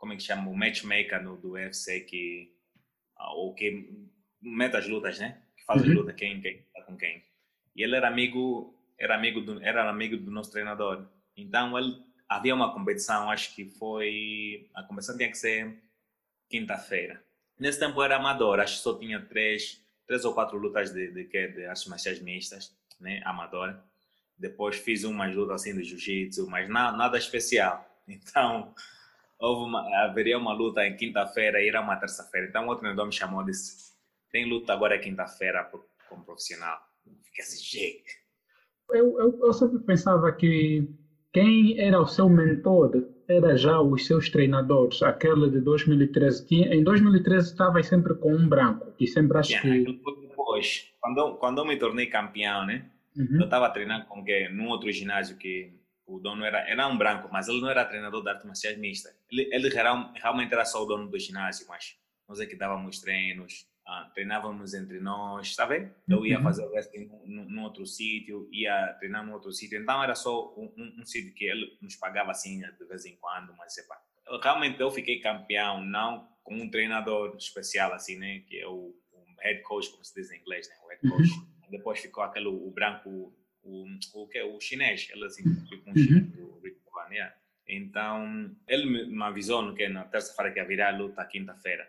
como 0.00 0.14
é 0.14 0.16
que 0.16 0.22
chama, 0.22 0.50
o 0.50 0.56
matchmaker 0.56 1.22
no, 1.22 1.36
do 1.36 1.52
UFC 1.52 2.00
que, 2.00 2.50
ah, 3.16 3.34
ou 3.34 3.54
que 3.54 3.86
mete 4.40 4.74
as 4.74 4.88
lutas, 4.88 5.18
né? 5.18 5.42
Que 5.54 5.62
faz 5.62 5.82
uhum. 5.82 5.88
as 5.88 5.94
lutas, 5.94 6.16
quem, 6.16 6.40
quem 6.40 6.62
tá 6.74 6.82
com 6.82 6.96
quem. 6.96 7.22
E 7.76 7.82
ele 7.82 7.94
era 7.94 8.08
amigo, 8.08 8.74
era 8.98 9.14
amigo 9.14 9.42
do, 9.42 9.62
era 9.62 9.88
amigo 9.88 10.16
do 10.16 10.30
nosso 10.30 10.50
treinador. 10.50 11.06
Então 11.36 11.78
ele 11.78 12.02
havia 12.26 12.54
uma 12.54 12.72
competição, 12.72 13.30
acho 13.30 13.54
que 13.54 13.66
foi, 13.66 14.70
a 14.74 14.82
competição 14.82 15.18
tinha 15.18 15.30
que 15.30 15.36
ser 15.36 15.78
quinta-feira. 16.48 17.22
Nesse 17.58 17.78
tempo 17.78 18.02
era 18.02 18.16
amador, 18.16 18.58
acho 18.58 18.78
que 18.78 18.82
só 18.82 18.98
tinha 18.98 19.20
três, 19.20 19.84
três 20.06 20.24
ou 20.24 20.32
quatro 20.32 20.56
lutas 20.56 20.94
de, 20.94 21.12
de, 21.12 21.24
de, 21.24 21.48
de 21.48 21.66
artes 21.66 21.86
marciais 21.86 22.22
mistas, 22.22 22.74
né? 22.98 23.20
Amador. 23.26 23.78
Depois 24.38 24.76
fiz 24.76 25.04
umas 25.04 25.36
lutas 25.36 25.56
assim 25.56 25.76
de 25.76 25.84
jiu-jitsu, 25.84 26.48
mas 26.48 26.70
nada, 26.70 26.96
nada 26.96 27.18
especial. 27.18 27.86
Então, 28.08 28.74
houve 29.40 29.68
uma, 29.68 30.04
haveria 30.04 30.38
uma 30.38 30.52
luta 30.52 30.86
em 30.86 30.96
quinta-feira 30.96 31.62
e 31.62 31.68
era 31.68 31.80
uma 31.80 31.96
terça-feira. 31.96 32.46
Então, 32.48 32.64
outro 32.66 32.80
treinador 32.80 33.06
me 33.06 33.12
chamou 33.12 33.42
e 33.42 33.46
disse: 33.46 33.92
tem 34.30 34.48
luta 34.48 34.72
agora 34.72 34.98
quinta-feira 34.98 35.68
como 36.08 36.24
profissional. 36.24 36.78
Fica 37.24 37.42
assim, 37.42 37.64
jeito. 37.64 38.10
Eu, 38.90 39.18
eu, 39.18 39.40
eu 39.44 39.52
sempre 39.52 39.78
pensava 39.80 40.30
que 40.32 40.88
quem 41.32 41.78
era 41.78 42.00
o 42.00 42.06
seu 42.06 42.28
mentor 42.28 43.08
era 43.28 43.56
já 43.56 43.80
os 43.80 44.06
seus 44.06 44.28
treinadores. 44.28 45.02
Aquele 45.02 45.50
de 45.50 45.60
2013. 45.60 46.46
Tinha, 46.46 46.74
em 46.74 46.82
2013 46.82 47.52
estava 47.52 47.82
sempre 47.82 48.14
com 48.14 48.34
um 48.34 48.48
branco. 48.48 48.92
E 48.98 49.06
sempre 49.06 49.38
acho 49.38 49.52
yeah, 49.52 49.84
que. 49.84 50.00
Depois, 50.28 50.92
quando, 51.00 51.36
quando 51.36 51.58
eu 51.58 51.64
me 51.64 51.76
tornei 51.76 52.06
campeão, 52.06 52.66
né? 52.66 52.90
Uhum. 53.16 53.40
Eu 53.40 53.44
estava 53.44 53.70
treinando 53.70 54.06
com 54.06 54.24
que 54.24 54.48
num 54.48 54.68
outro 54.68 54.90
ginásio 54.90 55.36
que 55.36 55.79
o 56.10 56.18
dono 56.18 56.44
era, 56.44 56.68
era 56.68 56.86
um 56.88 56.98
branco, 56.98 57.28
mas 57.30 57.48
ele 57.48 57.60
não 57.60 57.70
era 57.70 57.84
treinador 57.84 58.22
de 58.22 58.28
artes 58.28 58.44
marciais 58.44 58.76
mista. 58.78 59.14
Ele, 59.30 59.48
ele 59.52 59.68
realmente 59.68 60.52
era 60.52 60.64
só 60.64 60.82
o 60.82 60.86
dono 60.86 61.08
do 61.08 61.18
ginásio, 61.18 61.66
mas 61.68 61.96
nós 62.28 62.40
é 62.40 62.46
que 62.46 62.56
dávamos 62.56 63.00
treinos, 63.00 63.66
ah, 63.86 64.10
treinávamos 64.14 64.74
entre 64.74 65.00
nós, 65.00 65.48
está 65.48 65.66
bem? 65.66 65.90
Eu 66.08 66.24
ia 66.24 66.38
uhum. 66.38 66.44
fazer 66.44 66.64
wrestling 66.66 67.10
num 67.26 67.62
outro 67.62 67.86
sítio, 67.86 68.48
ia 68.52 68.94
treinar 68.98 69.24
num 69.24 69.32
outro 69.32 69.52
sítio. 69.52 69.80
Então 69.80 70.02
era 70.02 70.14
só 70.14 70.52
um, 70.56 70.72
um, 70.76 71.00
um, 71.00 71.06
sítio 71.06 71.34
que 71.34 71.44
ele 71.44 71.76
nos 71.80 71.96
pagava 71.96 72.30
assim 72.30 72.60
de 72.60 72.84
vez 72.86 73.04
em 73.04 73.16
quando, 73.16 73.54
mas 73.56 73.76
epa, 73.78 73.96
realmente 74.42 74.80
eu 74.80 74.90
fiquei 74.90 75.20
campeão, 75.20 75.82
não 75.84 76.28
com 76.42 76.54
um 76.54 76.70
treinador 76.70 77.36
especial 77.36 77.92
assim, 77.92 78.16
né? 78.16 78.40
Que 78.46 78.60
é 78.60 78.66
o, 78.66 78.94
head 79.40 79.62
coach, 79.62 79.90
como 79.90 80.04
se 80.04 80.14
diz 80.14 80.30
em 80.30 80.38
inglês, 80.38 80.68
né? 80.68 80.74
O 80.84 80.88
head 80.88 81.08
coach. 81.08 81.30
Uhum. 81.30 81.70
Depois 81.70 82.00
ficou 82.00 82.22
aquele, 82.22 82.48
o 82.48 82.70
branco 82.70 83.34
o, 83.62 83.86
o 84.14 84.28
que 84.28 84.42
o 84.42 84.60
chinês, 84.60 85.08
ele 85.10 85.24
assim, 85.24 85.42
com 85.84 85.90
o 85.90 85.98
chinês 85.98 86.26
do 86.32 86.60
Rick 86.60 86.80
yeah. 87.10 87.34
Então, 87.66 88.56
ele 88.66 89.06
me 89.06 89.22
avisou 89.22 89.74
que 89.74 89.88
na 89.88 90.04
terça-feira 90.04 90.52
que 90.52 90.60
haverá 90.60 90.88
a 90.88 90.96
luta 90.96 91.24
quinta-feira. 91.24 91.88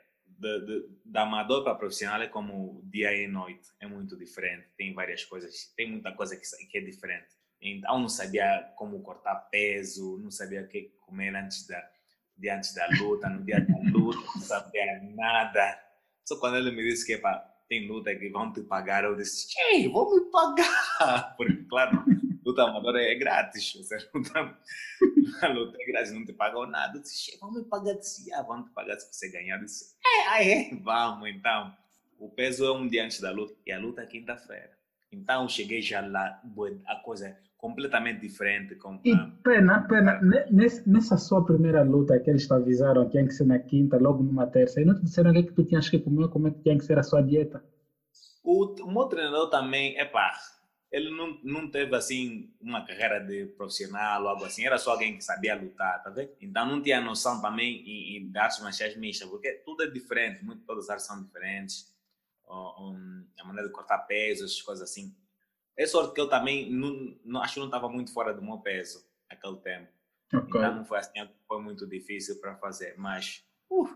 Da 1.06 1.22
amador 1.22 1.64
para 1.64 1.76
profissional 1.76 2.22
é 2.22 2.28
como 2.28 2.82
dia 2.86 3.14
e 3.14 3.28
noite, 3.28 3.70
é 3.80 3.88
muito 3.88 4.18
diferente. 4.18 4.68
Tem 4.76 4.94
várias 4.94 5.24
coisas, 5.26 5.72
tem 5.76 5.90
muita 5.90 6.12
coisa 6.14 6.36
que, 6.36 6.44
que 6.68 6.78
é 6.78 6.82
diferente. 6.82 7.36
Então, 7.62 8.00
não 8.00 8.10
sabia 8.10 8.72
como 8.76 9.02
cortar 9.02 9.36
peso, 9.52 10.18
não 10.18 10.32
sabia 10.32 10.62
o 10.62 10.68
que 10.68 10.94
comer 11.00 11.36
antes 11.36 11.68
da, 11.68 11.92
de 12.38 12.50
antes 12.50 12.74
da 12.74 12.88
luta, 13.00 13.30
no 13.30 13.44
dia 13.44 13.62
da 13.62 13.78
luta, 13.92 14.20
não 14.36 14.42
sabia 14.42 15.00
nada. 15.16 15.80
Só 16.26 16.40
quando 16.40 16.58
ele 16.58 16.72
me 16.72 16.84
disse 16.84 17.06
que 17.06 17.14
é 17.14 17.18
para 17.18 17.51
tem 17.72 17.88
luta 17.88 18.14
que 18.14 18.28
vão 18.28 18.52
te 18.52 18.62
pagar, 18.64 19.06
eu 19.06 19.16
disse, 19.16 19.48
ei, 19.72 19.88
vão 19.88 20.14
me 20.14 20.30
pagar. 20.30 21.34
Porque, 21.38 21.64
claro, 21.70 22.04
luta 22.46 22.64
amadora 22.64 23.02
é 23.02 23.16
grátis. 23.16 23.74
Você 23.78 23.96
luta, 24.14 24.60
a 25.42 25.48
luta 25.48 25.78
é 25.80 25.86
grátis, 25.86 26.12
não 26.12 26.26
te 26.26 26.34
pagam 26.34 26.66
nada. 26.66 26.98
Eu 26.98 27.02
disse, 27.02 27.38
vão 27.40 27.50
me 27.54 27.64
pagar. 27.64 27.92
Eu 27.92 28.00
disse, 28.00 28.34
ah, 28.34 28.42
vão 28.42 28.62
te 28.62 28.72
pagar 28.72 29.00
se 29.00 29.08
você 29.14 29.32
ganhar. 29.32 29.58
Eu 29.58 29.64
disse, 29.64 29.96
é, 30.06 30.28
ah, 30.28 30.44
é, 30.44 30.76
vamos 30.84 31.30
então. 31.30 31.74
O 32.20 32.30
peso 32.30 32.66
é 32.66 32.74
um 32.74 32.90
dia 32.90 33.06
antes 33.06 33.22
da 33.22 33.32
luta 33.32 33.56
e 33.66 33.72
a 33.72 33.80
luta 33.80 34.02
é 34.02 34.06
quinta-feira. 34.06 34.78
Então, 35.12 35.48
cheguei 35.48 35.82
já 35.82 36.02
lá, 36.02 36.42
a 36.88 36.96
coisa 36.98 37.38
completamente 37.58 38.22
diferente. 38.22 38.76
Com, 38.76 39.00
e 39.06 39.16
pena, 39.44 39.88
pena, 39.88 40.20
nessa 40.86 41.18
sua 41.18 41.46
primeira 41.46 41.84
luta 41.84 42.20
que 42.20 42.30
eles 42.30 42.48
te 42.48 42.54
avisaram 42.54 43.06
que 43.06 43.12
tinha 43.12 43.28
que 43.28 43.34
ser 43.34 43.46
na 43.46 43.60
quinta, 43.60 43.98
logo 43.98 44.24
numa 44.24 44.48
terça, 44.48 44.82
e 44.82 44.86
não 44.86 44.96
te 44.96 45.04
disseram 45.04 45.30
o 45.30 45.34
que, 45.34 45.40
é 45.40 45.44
que 45.44 45.54
tu 45.54 45.64
tinhas 45.64 45.88
que 45.88 46.00
comer, 46.00 46.28
como 46.30 46.48
é 46.48 46.52
que 46.52 46.64
tinha 46.64 46.78
que 46.78 46.86
ser 46.86 46.98
a 46.98 47.04
sua 47.04 47.22
dieta? 47.22 47.64
O, 48.44 48.66
o 48.84 48.92
meu 48.92 49.06
treinador 49.06 49.50
também, 49.50 49.96
é 49.98 50.06
pá, 50.06 50.34
ele 50.92 51.10
não, 51.12 51.40
não 51.44 51.70
teve 51.70 51.96
assim 51.96 52.52
uma 52.60 52.86
carreira 52.86 53.20
de 53.20 53.46
profissional 53.46 54.24
ou 54.24 54.30
algo 54.30 54.44
assim, 54.44 54.66
era 54.66 54.78
só 54.78 54.92
alguém 54.92 55.16
que 55.16 55.24
sabia 55.24 55.56
lutar, 55.56 56.04
tá 56.04 56.10
vendo? 56.10 56.32
Então 56.42 56.66
não 56.66 56.82
tinha 56.82 57.00
noção 57.00 57.40
também 57.42 57.82
em, 57.88 58.18
em 58.18 58.38
artes 58.38 58.60
marciais 58.62 58.98
mistas, 58.98 59.30
porque 59.30 59.52
tudo 59.64 59.84
é 59.84 59.88
diferente, 59.88 60.44
muito, 60.44 60.66
todas 60.66 60.86
as 60.86 60.90
artes 60.90 61.06
são 61.06 61.24
diferentes, 61.24 61.91
um, 62.52 63.26
a 63.40 63.44
maneira 63.46 63.68
de 63.68 63.74
cortar 63.74 64.00
pesos, 64.00 64.52
essas 64.52 64.62
coisas 64.62 64.90
assim. 64.90 65.16
É 65.78 65.86
sorte 65.86 66.14
que 66.14 66.22
eu 66.22 66.30
também 66.30 66.70
não, 66.70 67.18
não, 67.24 67.42
acho 67.42 67.56
que 67.56 67.60
não 67.60 67.68
estava 67.68 67.88
muito 67.90 68.14
fora 68.14 68.34
do 68.34 68.42
meu 68.42 68.58
peso 68.58 69.06
naquele 69.30 69.58
tempo. 69.58 69.88
Okay. 70.34 70.48
Então 70.48 70.76
não 70.76 70.86
foi 70.86 71.00
assim, 71.00 71.30
foi 71.48 71.62
muito 71.62 71.88
difícil 71.88 72.40
para 72.40 72.56
fazer. 72.56 72.96
Mas 72.98 73.44
uh, 73.70 73.90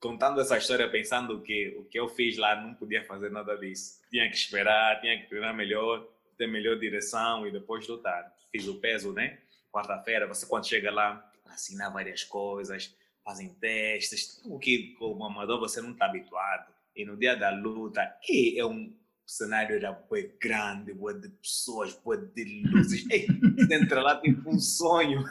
contando 0.00 0.40
essa 0.40 0.56
história, 0.58 0.90
pensando 0.90 1.40
que 1.42 1.76
o 1.78 1.84
que 1.84 1.98
eu 1.98 2.08
fiz 2.08 2.36
lá 2.36 2.60
não 2.60 2.74
podia 2.74 3.04
fazer 3.04 3.30
nada 3.30 3.56
disso. 3.56 4.00
Tinha 4.10 4.28
que 4.28 4.36
esperar, 4.36 5.00
tinha 5.00 5.18
que 5.20 5.28
treinar 5.28 5.54
melhor, 5.54 6.06
ter 6.36 6.46
melhor 6.46 6.78
direção 6.78 7.46
e 7.46 7.50
depois 7.50 7.86
lutar. 7.88 8.34
Fiz 8.50 8.68
o 8.68 8.80
peso, 8.80 9.12
né? 9.12 9.38
Quarta-feira, 9.72 10.26
você 10.26 10.46
quando 10.46 10.66
chega 10.66 10.90
lá, 10.90 11.32
assinar 11.46 11.92
várias 11.92 12.22
coisas, 12.22 12.94
fazem 13.24 13.54
testes, 13.54 14.40
o 14.44 14.58
que 14.58 14.94
como 14.98 15.24
amador 15.24 15.58
você 15.58 15.80
não 15.80 15.92
está 15.92 16.06
habituado. 16.06 16.73
E 16.96 17.04
no 17.04 17.16
dia 17.16 17.36
da 17.36 17.50
luta, 17.54 18.18
é 18.58 18.64
um 18.64 18.94
cenário 19.26 19.76
era 19.76 19.92
bem 19.92 20.34
grande, 20.40 20.92
boa 20.92 21.14
de 21.14 21.28
pessoas, 21.28 21.94
boa 22.04 22.16
de 22.16 22.62
luzes. 22.66 23.08
Ei, 23.10 23.26
você 23.26 23.74
entra 23.74 24.02
lá 24.02 24.20
tipo 24.20 24.50
um 24.50 24.58
sonho. 24.58 25.24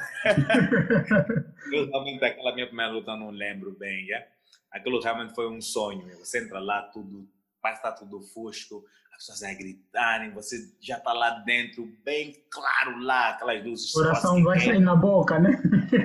eu 1.71 1.85
realmente, 1.89 2.25
aquela 2.25 2.55
minha 2.55 2.67
primeira 2.67 2.91
luta, 2.91 3.15
não 3.15 3.29
lembro 3.29 3.71
bem, 3.71 4.05
yeah? 4.05 4.27
aquilo 4.73 4.99
realmente 4.99 5.35
foi 5.35 5.47
um 5.49 5.61
sonho. 5.61 6.07
Você 6.17 6.43
entra 6.43 6.59
lá, 6.59 6.81
tudo, 6.81 7.29
estar 7.75 7.91
tudo 7.93 8.19
fosco, 8.21 8.83
as 9.13 9.27
pessoas 9.27 9.43
a 9.43 9.53
gritarem, 9.53 10.31
você 10.31 10.57
já 10.81 10.97
está 10.97 11.13
lá 11.13 11.39
dentro, 11.45 11.85
bem 12.03 12.43
claro 12.49 12.99
lá, 12.99 13.29
aquelas 13.29 13.63
luzes. 13.63 13.95
O 13.95 14.01
coração 14.01 14.43
vai 14.43 14.59
sair 14.59 14.79
na 14.79 14.95
boca, 14.95 15.39
né? 15.39 15.51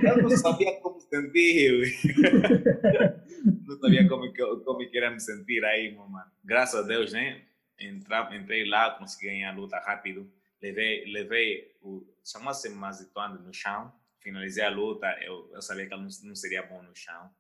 Eu 0.05 0.23
não 0.23 0.31
sabia 0.31 0.81
como 0.81 1.01
sentir. 1.01 1.95
não 3.67 3.79
sabia 3.81 4.09
como, 4.09 4.33
como 4.65 4.83
eu 4.83 4.91
queria 4.91 5.11
me 5.11 5.21
sentir 5.21 5.65
aí, 5.65 5.95
mano. 5.95 6.31
Graças 6.45 6.85
a 6.85 6.87
Deus, 6.87 7.13
né? 7.13 7.43
entrar, 7.79 8.35
entrei 8.35 8.69
lá, 8.69 8.91
consegui 8.91 9.27
ganhar 9.27 9.53
a 9.53 9.57
luta 9.57 9.79
rápido. 9.79 10.31
Levei, 10.61 11.05
levei 11.07 11.77
o 11.81 12.05
Mazituando 12.75 13.41
no 13.41 13.55
chão. 13.55 13.93
Finalizei 14.21 14.65
a 14.65 14.71
luta. 14.71 15.07
Eu, 15.23 15.49
eu 15.53 15.63
sabia 15.63 15.87
que 15.87 15.95
ele 15.95 16.03
não, 16.03 16.11
não 16.25 16.35
seria 16.35 16.63
bom 16.63 16.83
no 16.83 16.95
chão. 16.95 17.31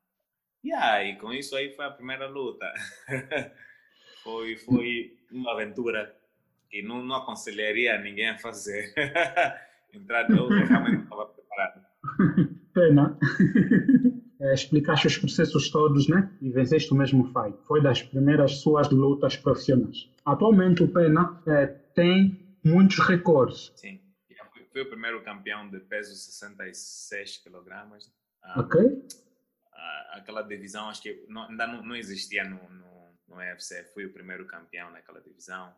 E 0.62 0.72
aí, 0.72 1.16
com 1.16 1.32
isso 1.32 1.56
aí 1.56 1.74
foi 1.74 1.84
a 1.84 1.90
primeira 1.90 2.28
luta. 2.28 2.72
foi, 4.28 4.56
foi 4.56 5.16
uma 5.32 5.52
aventura 5.52 6.14
que 6.68 6.82
não, 6.82 7.02
não 7.02 7.16
aconselharia 7.16 7.98
ninguém 7.98 8.28
a 8.28 8.38
fazer. 8.38 8.92
Entrar, 9.92 10.30
eu 10.30 10.48
realmente 10.48 10.96
não 10.96 11.02
estava 11.04 11.26
preparado. 11.26 11.86
Pena. 12.74 13.18
é, 14.40 14.52
explicaste 14.52 15.06
os 15.06 15.16
processos 15.16 15.70
todos, 15.70 16.08
né? 16.08 16.30
E 16.42 16.50
venceste 16.50 16.92
o 16.92 16.96
mesmo 16.96 17.24
fight. 17.32 17.58
Foi 17.66 17.82
das 17.82 18.02
primeiras 18.02 18.60
suas 18.60 18.90
lutas 18.90 19.36
profissionais. 19.36 20.10
Atualmente 20.26 20.82
o 20.82 20.88
Pena 20.88 21.42
é, 21.46 21.66
tem 21.66 22.54
muitos 22.62 22.98
recordes. 22.98 23.72
Sim. 23.76 23.98
Fui, 24.52 24.64
fui 24.70 24.82
o 24.82 24.90
primeiro 24.90 25.22
campeão 25.22 25.70
de 25.70 25.80
peso 25.80 26.14
66 26.14 27.38
kg. 27.38 27.88
Ah, 28.42 28.60
ok. 28.60 28.78
Ah, 29.72 30.18
aquela 30.18 30.42
divisão, 30.42 30.90
acho 30.90 31.00
que 31.02 31.24
não, 31.28 31.48
ainda 31.48 31.66
não, 31.66 31.82
não 31.82 31.96
existia 31.96 32.44
no, 32.44 32.56
no, 32.56 32.97
no 33.28 33.36
UFC. 33.36 33.84
Fui 33.92 34.06
o 34.06 34.12
primeiro 34.12 34.46
campeão 34.46 34.90
naquela 34.90 35.20
divisão. 35.20 35.74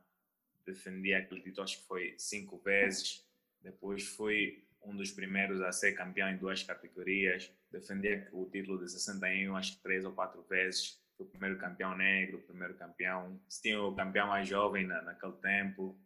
Defendi 0.64 1.14
aquele 1.14 1.40
título, 1.40 1.64
acho 1.64 1.78
que 1.78 1.86
foi 1.86 2.14
cinco 2.18 2.58
vezes. 2.58 3.26
Depois 3.62 4.06
fui 4.06 4.64
um 4.82 4.96
dos 4.96 5.10
primeiros 5.10 5.60
a 5.60 5.72
ser 5.72 5.92
campeão 5.92 6.28
em 6.28 6.36
duas 6.36 6.62
categorias. 6.62 7.52
Defendi 7.70 8.26
o 8.32 8.46
título 8.46 8.78
de 8.78 8.90
61, 8.90 9.56
acho 9.56 9.76
que 9.76 9.82
três 9.82 10.04
ou 10.04 10.12
quatro 10.12 10.42
vezes. 10.42 11.00
Fui 11.16 11.26
o 11.26 11.28
primeiro 11.28 11.58
campeão 11.58 11.96
negro, 11.96 12.38
o 12.38 12.42
primeiro 12.42 12.74
campeão. 12.74 13.40
Tinha 13.60 13.80
o 13.82 13.94
campeão 13.94 14.28
mais 14.28 14.48
jovem 14.48 14.86
na, 14.86 15.02
naquele 15.02 15.34
tempo. 15.34 15.98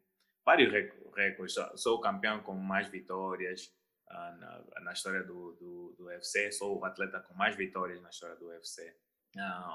Vários 0.45 0.73
recordes. 0.73 1.55
Sou, 1.55 1.79
sou 1.79 1.97
o 1.99 2.01
campeão 2.01 2.43
com 2.43 2.55
mais 2.55 2.89
vitórias 2.89 3.73
uh, 4.11 4.37
na, 4.39 4.65
na, 4.83 4.93
história 4.93 5.23
do, 5.23 5.53
do, 5.53 5.95
do, 5.97 6.05
UFC. 6.07 6.53
Sou 6.53 6.79
o 6.79 6.85
atleta 6.85 7.21
com 7.21 7.35
mais 7.35 7.57
vitórias 7.57 8.01
na 8.03 8.11
história 8.11 8.37
do 8.37 8.49
UFC. 8.49 8.95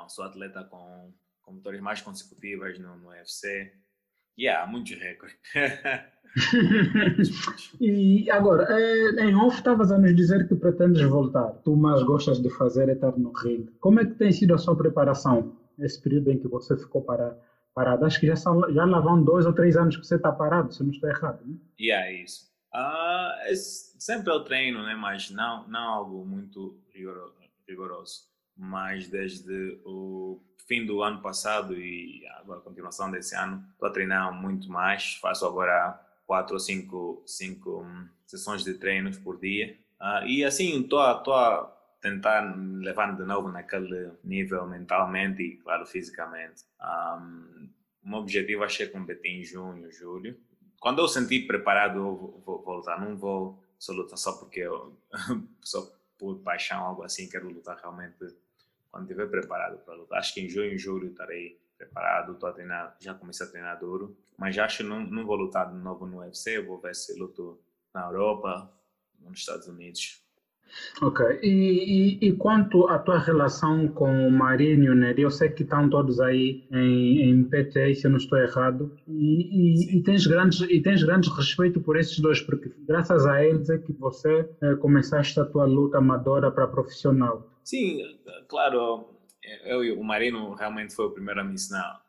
Sou 0.08 0.24
atleta 0.24 0.64
com, 0.64 1.14
com 1.50 1.56
vitórias 1.56 1.82
mais 1.82 2.02
consecutivas 2.02 2.78
no, 2.80 2.96
no 2.98 3.10
UFC. 3.10 3.74
Yeah, 4.40 4.72
muitos 4.72 4.98
recordes. 4.98 5.38
e 7.82 8.32
agora, 8.32 8.68
é, 8.70 9.26
em 9.26 9.36
off 9.36 9.58
estavas 9.58 9.92
a 9.92 9.98
nos 9.98 10.16
dizer 10.16 10.48
que 10.48 10.56
pretendes 10.56 11.02
voltar. 11.02 11.50
Tu 11.64 11.76
mais 11.76 12.02
gostas 12.04 12.42
de 12.42 12.50
fazer 12.52 12.88
é 12.88 12.94
estar 12.94 13.18
no 13.18 13.34
ringue. 13.34 13.72
Como 13.80 14.00
é 14.00 14.06
que 14.06 14.14
tem 14.14 14.32
sido 14.32 14.54
a 14.54 14.58
sua 14.58 14.78
preparação 14.78 15.58
nesse 15.78 16.02
período 16.02 16.32
em 16.32 16.40
que 16.40 16.48
você 16.48 16.78
ficou 16.78 17.02
parado? 17.02 17.38
parado? 17.74 18.06
Acho 18.06 18.20
que 18.20 18.28
já, 18.28 18.36
são, 18.36 18.72
já 18.74 18.86
lá 18.86 19.00
vão 19.00 19.24
dois 19.24 19.46
ou 19.46 19.54
três 19.54 19.76
anos 19.76 19.98
que 19.98 20.06
você 20.06 20.16
está 20.16 20.32
parado, 20.32 20.74
se 20.74 20.84
não 20.84 20.92
estou 20.92 21.10
errado, 21.10 21.46
né? 21.46 21.56
E 21.78 21.88
yeah, 21.88 22.08
é 22.08 22.24
isso. 22.24 22.50
Uh, 22.74 23.32
é 23.42 23.56
sempre 23.56 24.32
eu 24.32 24.44
treino, 24.44 24.84
né? 24.84 24.96
Mas 24.96 25.30
não, 25.32 25.68
não 25.68 25.80
algo 25.80 26.26
muito 26.26 26.80
rigoroso. 27.68 28.30
Mas 28.56 29.08
desde 29.08 29.80
o 29.86 30.40
fim 30.70 30.86
do 30.86 31.02
ano 31.02 31.20
passado 31.20 31.76
e 31.76 32.24
agora 32.38 32.60
a 32.60 32.62
continuação 32.64 33.10
desse 33.10 33.36
ano, 33.36 33.66
estou 33.74 33.90
a 33.90 33.92
treinar 33.92 34.32
muito 34.32 34.72
mais. 34.72 35.16
Faço 35.16 35.46
agora 35.48 36.00
quatro 36.28 36.54
ou 36.54 36.60
cinco, 36.60 37.24
cinco 37.26 37.82
hum, 37.82 38.08
sessões 38.28 38.64
de 38.64 38.76
treinos 38.76 39.18
por 39.18 39.40
dia. 39.40 39.76
Uh, 40.00 40.28
e 40.28 40.46
assim, 40.46 40.80
estou 40.80 41.00
a, 41.00 41.76
tentar 42.00 42.56
levar 42.56 43.18
de 43.18 43.24
novo 43.24 43.50
naquele 43.50 44.12
nível 44.24 44.66
mentalmente 44.68 45.42
e, 45.42 45.58
claro, 45.58 45.88
fisicamente. 45.88 46.64
Um, 46.80 47.70
o 48.04 48.10
meu 48.10 48.20
objetivo 48.20 48.64
é 48.64 48.86
competir 48.86 49.32
em 49.32 49.44
junho, 49.44 49.92
julho. 49.92 50.40
Quando 50.80 51.00
eu 51.00 51.08
sentir 51.08 51.48
preparado, 51.48 51.98
eu 51.98 52.42
vou 52.46 52.64
voltar. 52.64 53.02
Não 53.02 53.18
vou 53.18 53.62
só 53.78 53.92
lutar 53.92 54.18
só 54.18 54.34
porque 54.34 54.60
eu, 54.60 54.96
só 55.62 55.92
por 56.18 56.38
paixão, 56.40 56.80
algo 56.80 57.04
assim, 57.04 57.28
quero 57.28 57.50
lutar 57.50 57.78
realmente 57.82 58.16
quando 58.92 59.04
estiver 59.04 59.28
preparado 59.30 59.78
para 59.80 59.96
lutar. 59.96 60.20
Acho 60.20 60.34
que 60.34 60.42
em 60.42 60.50
junho, 60.50 60.78
julho 60.78 61.10
estarei 61.10 61.60
preparado, 61.78 62.34
estou 62.34 62.50
a 62.50 62.52
treinar, 62.52 62.96
já 63.00 63.14
comecei 63.14 63.46
a 63.46 63.50
treinar 63.50 63.80
duro, 63.80 64.18
mas 64.38 64.56
já 64.56 64.66
acho 64.66 64.78
que 64.78 64.84
não, 64.84 65.02
não 65.02 65.26
vou 65.26 65.36
lutar 65.36 65.72
de 65.72 65.78
novo 65.78 66.06
no 66.06 66.20
UFC, 66.20 66.58
eu 66.58 66.66
vou 66.66 66.80
ver 66.80 66.94
se 66.94 67.18
luto 67.18 67.60
na 67.94 68.06
Europa, 68.06 68.72
nos 69.22 69.40
Estados 69.40 69.68
Unidos. 69.68 70.22
Ok. 71.02 71.40
E, 71.42 72.20
e, 72.22 72.28
e, 72.28 72.34
quanto 72.34 72.88
à 72.88 73.00
tua 73.00 73.18
relação 73.18 73.88
com 73.88 74.28
o 74.28 74.32
Marinho 74.32 74.94
Neri, 74.94 75.24
eu 75.24 75.32
sei 75.32 75.50
que 75.50 75.64
estão 75.64 75.90
todos 75.90 76.20
aí 76.20 76.68
em, 76.72 77.30
em 77.30 77.44
PT, 77.44 77.96
se 77.96 78.06
eu 78.06 78.12
não 78.12 78.18
estou 78.18 78.38
errado, 78.38 78.96
e, 79.08 79.98
e, 79.98 80.04
tens 80.04 80.28
grandes, 80.28 80.62
e 80.62 80.80
tens 80.82 81.04
grandes 81.04 81.32
respeito 81.36 81.82
por 81.82 81.98
esses 81.98 82.20
dois, 82.20 82.42
porque 82.42 82.72
graças 82.88 83.26
a 83.26 83.44
eles 83.44 83.70
é 83.70 83.78
que 83.78 83.94
você 83.94 84.48
é, 84.62 84.76
começaste 84.76 85.40
a 85.40 85.46
tua 85.46 85.66
luta 85.66 85.98
amadora 85.98 86.52
para 86.52 86.68
profissional. 86.68 87.50
Sim, 87.70 88.20
claro. 88.48 89.16
Eu 89.64 89.84
e 89.84 89.92
o 89.92 90.04
Marino 90.04 90.56
realmente 90.56 90.96
foi 90.96 91.06
o 91.06 91.12
primeiro 91.12 91.40
a 91.40 91.44
me 91.44 91.54
ensinar 91.54 92.04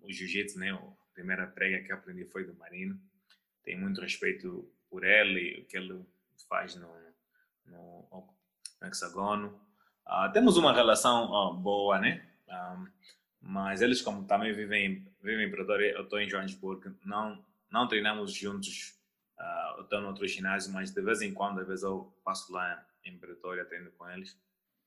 o 0.00 0.12
jiu-jitsu, 0.12 0.60
né? 0.60 0.70
A 0.70 1.12
primeira 1.12 1.44
prega 1.48 1.84
que 1.84 1.90
aprendi 1.90 2.24
foi 2.24 2.44
do 2.44 2.54
Marino. 2.54 2.96
Tenho 3.64 3.80
muito 3.80 4.00
respeito 4.00 4.70
por 4.88 5.02
ele 5.02 5.62
o 5.62 5.64
que 5.64 5.76
ele 5.76 6.06
faz 6.48 6.76
no 6.76 6.88
no, 7.66 8.06
no 8.80 8.86
hexagono. 8.86 9.60
Uh, 10.06 10.32
temos 10.32 10.56
uma 10.56 10.72
relação 10.72 11.32
uh, 11.32 11.52
boa, 11.52 11.98
né? 11.98 12.24
Um, 12.48 12.52
ah, 12.52 12.86
mas 13.40 13.82
eles, 13.82 14.00
como 14.00 14.24
também 14.24 14.52
vivem, 14.52 15.04
vivem 15.20 15.48
em 15.48 15.50
Pretória, 15.50 15.94
eu 15.96 16.04
estou 16.04 16.20
em 16.20 16.30
Joanesburgo, 16.30 16.94
não, 17.04 17.44
não 17.68 17.88
treinamos 17.88 18.32
juntos. 18.32 18.96
Uh, 19.36 19.78
eu 19.78 19.82
estou 19.82 20.00
no 20.00 20.08
outro 20.08 20.28
ginásio, 20.28 20.72
mas 20.72 20.92
de 20.92 21.02
vez 21.02 21.22
em 21.22 21.34
quando, 21.34 21.58
às 21.58 21.66
vezes 21.66 21.82
eu 21.82 22.14
passo 22.22 22.52
lá 22.52 22.86
em 23.04 23.18
Pretória, 23.18 23.64
treino 23.64 23.90
com 23.98 24.08
eles. 24.08 24.40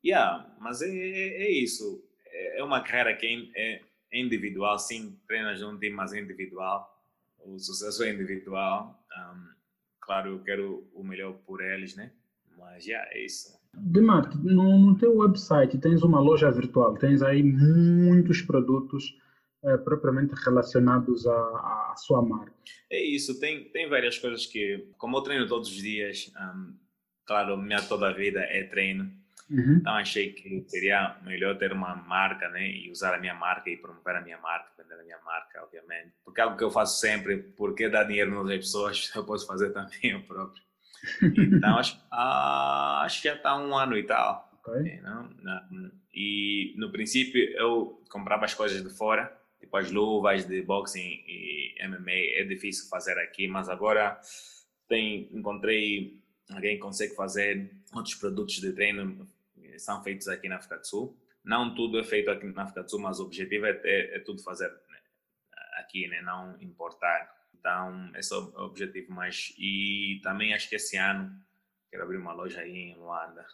Yeah, 0.05 0.55
mas 0.59 0.81
é, 0.83 0.87
é, 0.87 1.43
é 1.45 1.51
isso. 1.51 2.03
É, 2.27 2.59
é 2.59 2.63
uma 2.63 2.81
carreira 2.81 3.15
que 3.15 3.51
é, 3.55 3.81
é 4.11 4.19
individual, 4.19 4.77
sim, 4.77 5.17
treina 5.27 5.55
junto, 5.55 5.81
mas 5.91 6.13
é 6.13 6.19
individual. 6.19 6.95
O 7.43 7.57
sucesso 7.57 8.03
é 8.03 8.13
individual. 8.13 9.03
Um, 9.17 9.47
claro, 9.99 10.31
eu 10.31 10.39
quero 10.43 10.87
o 10.93 11.03
melhor 11.03 11.33
por 11.45 11.61
eles, 11.61 11.95
né? 11.95 12.11
Mas 12.57 12.85
já 12.85 13.03
é 13.11 13.25
isso. 13.25 13.57
Demar, 13.73 14.33
no, 14.37 14.77
no 14.77 14.97
teu 14.97 15.17
website 15.17 15.77
tens 15.79 16.01
uma 16.01 16.19
loja 16.19 16.49
virtual, 16.49 16.97
tens 16.97 17.21
aí 17.21 17.43
muitos 17.43 18.41
produtos 18.41 19.17
é, 19.63 19.75
propriamente 19.77 20.33
relacionados 20.35 21.27
à, 21.27 21.91
à, 21.91 21.95
sua 21.97 22.21
marca. 22.21 22.53
É 22.89 23.03
isso, 23.03 23.37
tem, 23.39 23.65
tem 23.69 23.89
várias 23.89 24.17
coisas 24.17 24.45
que, 24.45 24.87
como 24.97 25.17
eu 25.17 25.21
treino 25.21 25.47
todos 25.47 25.67
os 25.67 25.75
dias, 25.75 26.31
um, 26.39 26.73
claro, 27.25 27.57
minha 27.57 27.81
toda 27.81 28.07
a 28.07 28.13
vida 28.13 28.39
é 28.41 28.63
treino, 28.63 29.11
uhum. 29.49 29.77
então 29.79 29.93
achei 29.93 30.33
que 30.33 30.63
seria 30.67 31.17
melhor 31.23 31.57
ter 31.57 31.71
uma 31.71 31.95
marca 31.95 32.49
né, 32.49 32.69
e 32.69 32.91
usar 32.91 33.13
a 33.13 33.19
minha 33.19 33.33
marca 33.33 33.69
e 33.69 33.77
promover 33.77 34.15
a 34.15 34.21
minha 34.21 34.37
marca, 34.39 34.71
vender 34.77 34.99
a 34.99 35.03
minha 35.03 35.19
marca, 35.23 35.63
obviamente. 35.63 36.13
Porque 36.23 36.41
é 36.41 36.43
algo 36.43 36.57
que 36.57 36.63
eu 36.63 36.71
faço 36.71 36.99
sempre, 36.99 37.37
porque 37.37 37.89
dar 37.89 38.03
dinheiro 38.03 38.43
nas 38.43 38.57
pessoas, 38.57 39.11
eu 39.15 39.23
posso 39.25 39.45
fazer 39.47 39.71
também 39.71 40.11
eu 40.11 40.21
próprio. 40.27 40.63
Então, 41.21 41.77
acho, 41.77 42.01
ah, 42.11 43.01
acho 43.03 43.21
que 43.21 43.27
já 43.27 43.35
está 43.35 43.55
um 43.57 43.75
ano 43.75 43.97
e 43.97 44.03
tal. 44.03 44.51
Okay. 44.65 44.99
Não? 45.01 45.29
E 46.13 46.73
no 46.77 46.91
princípio 46.91 47.41
eu 47.57 48.01
comprava 48.09 48.45
as 48.45 48.53
coisas 48.53 48.81
de 48.81 48.89
fora, 48.89 49.31
tipo 49.59 49.75
as 49.77 49.91
luvas 49.91 50.45
de 50.45 50.61
boxing 50.61 51.23
e 51.27 51.75
MMA, 51.87 52.39
é 52.39 52.43
difícil 52.45 52.89
fazer 52.89 53.17
aqui, 53.19 53.47
mas 53.47 53.69
agora 53.69 54.19
tem, 54.87 55.29
encontrei 55.31 56.19
alguém 56.49 56.75
que 56.75 56.81
consegue 56.81 57.15
fazer 57.15 57.71
outros 57.93 58.15
produtos 58.15 58.55
de 58.55 58.71
treino, 58.73 59.27
são 59.79 60.03
feitos 60.03 60.27
aqui 60.27 60.47
na 60.47 60.57
África 60.57 60.77
do 60.77 60.87
Sul. 60.87 61.17
Não 61.43 61.75
tudo 61.75 61.99
é 61.99 62.03
feito 62.03 62.29
aqui 62.31 62.45
na 62.45 62.63
África 62.63 62.83
do 62.83 62.89
Sul, 62.89 62.99
mas 62.99 63.19
o 63.19 63.25
objetivo 63.25 63.65
é, 63.65 63.81
é, 63.83 64.17
é 64.17 64.19
tudo 64.19 64.41
fazer 64.41 64.69
né, 64.89 64.99
aqui, 65.73 66.07
né? 66.07 66.21
não 66.21 66.59
importar. 66.61 67.33
Então, 67.53 68.11
esse 68.15 68.33
é 68.33 68.37
o 68.37 68.65
objetivo 68.65 69.11
mais. 69.11 69.53
E 69.57 70.19
também 70.23 70.53
acho 70.53 70.69
que 70.69 70.75
esse 70.75 70.97
ano 70.97 71.35
quero 71.89 72.03
abrir 72.03 72.17
uma 72.17 72.33
loja 72.33 72.61
aí 72.61 72.75
em 72.75 72.95
Luanda. 72.95 73.45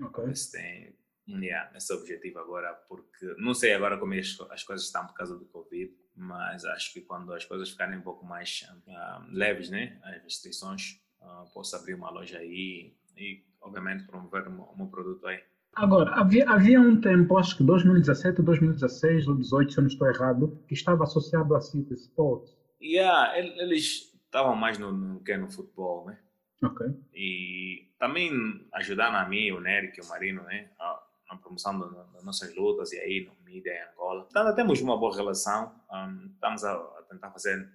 Ok. 0.00 0.34
Se 0.34 0.52
tem 0.52 1.00
yeah, 1.38 1.70
esse 1.76 1.92
objetivo 1.92 2.38
agora, 2.38 2.74
porque 2.88 3.34
não 3.38 3.54
sei 3.54 3.74
agora 3.74 3.98
como 3.98 4.14
as, 4.14 4.38
as 4.50 4.62
coisas 4.64 4.86
estão 4.86 5.06
por 5.06 5.14
causa 5.14 5.38
do 5.38 5.44
Covid, 5.46 5.94
mas 6.14 6.64
acho 6.64 6.92
que 6.92 7.00
quando 7.00 7.32
as 7.32 7.44
coisas 7.44 7.70
ficarem 7.70 7.98
um 7.98 8.02
pouco 8.02 8.24
mais 8.24 8.66
uh, 8.86 9.24
leves, 9.30 9.70
né, 9.70 9.98
as 10.02 10.22
restrições, 10.22 11.00
uh, 11.20 11.48
posso 11.52 11.76
abrir 11.76 11.94
uma 11.94 12.10
loja 12.10 12.38
aí 12.38 12.94
e, 13.16 13.44
obviamente, 13.62 14.04
promover 14.04 14.48
o 14.48 14.76
meu 14.76 14.86
produto 14.86 15.26
aí. 15.26 15.40
Agora, 15.74 16.10
havia, 16.14 16.48
havia 16.50 16.80
um 16.80 17.00
tempo, 17.00 17.38
acho 17.38 17.56
que 17.56 17.62
2017, 17.62 18.42
2016 18.42 19.28
ou 19.28 19.34
2018, 19.34 19.72
se 19.72 19.78
eu 19.78 19.82
não 19.82 19.88
estou 19.88 20.08
errado, 20.08 20.64
que 20.66 20.74
estava 20.74 21.04
associado 21.04 21.54
a 21.54 21.60
City 21.60 21.94
Sports. 21.94 22.56
Yeah, 22.82 23.38
eles 23.38 24.12
estavam 24.24 24.56
mais 24.56 24.78
no, 24.78 24.92
no 24.92 25.20
que 25.20 25.36
no 25.36 25.50
futebol, 25.50 26.06
né? 26.06 26.18
Ok. 26.62 26.86
E 27.14 27.88
também 27.98 28.30
ajudaram 28.72 29.16
a 29.16 29.28
mim, 29.28 29.50
o 29.52 29.60
Nery, 29.60 29.92
o 30.02 30.08
Marino, 30.08 30.42
né? 30.42 30.70
A, 30.78 31.02
na 31.30 31.36
promoção 31.36 31.78
das 31.78 32.24
nossas 32.24 32.54
lutas 32.56 32.92
e 32.92 32.98
aí 32.98 33.24
no 33.24 33.44
mídia 33.44 33.70
em 33.70 33.92
Angola. 33.92 34.26
Então, 34.28 34.54
temos 34.54 34.80
uma 34.80 34.98
boa 34.98 35.14
relação. 35.14 35.72
Um, 35.90 36.26
estamos 36.34 36.64
a, 36.64 36.72
a, 36.72 37.04
tentar 37.08 37.30
fazer 37.30 37.68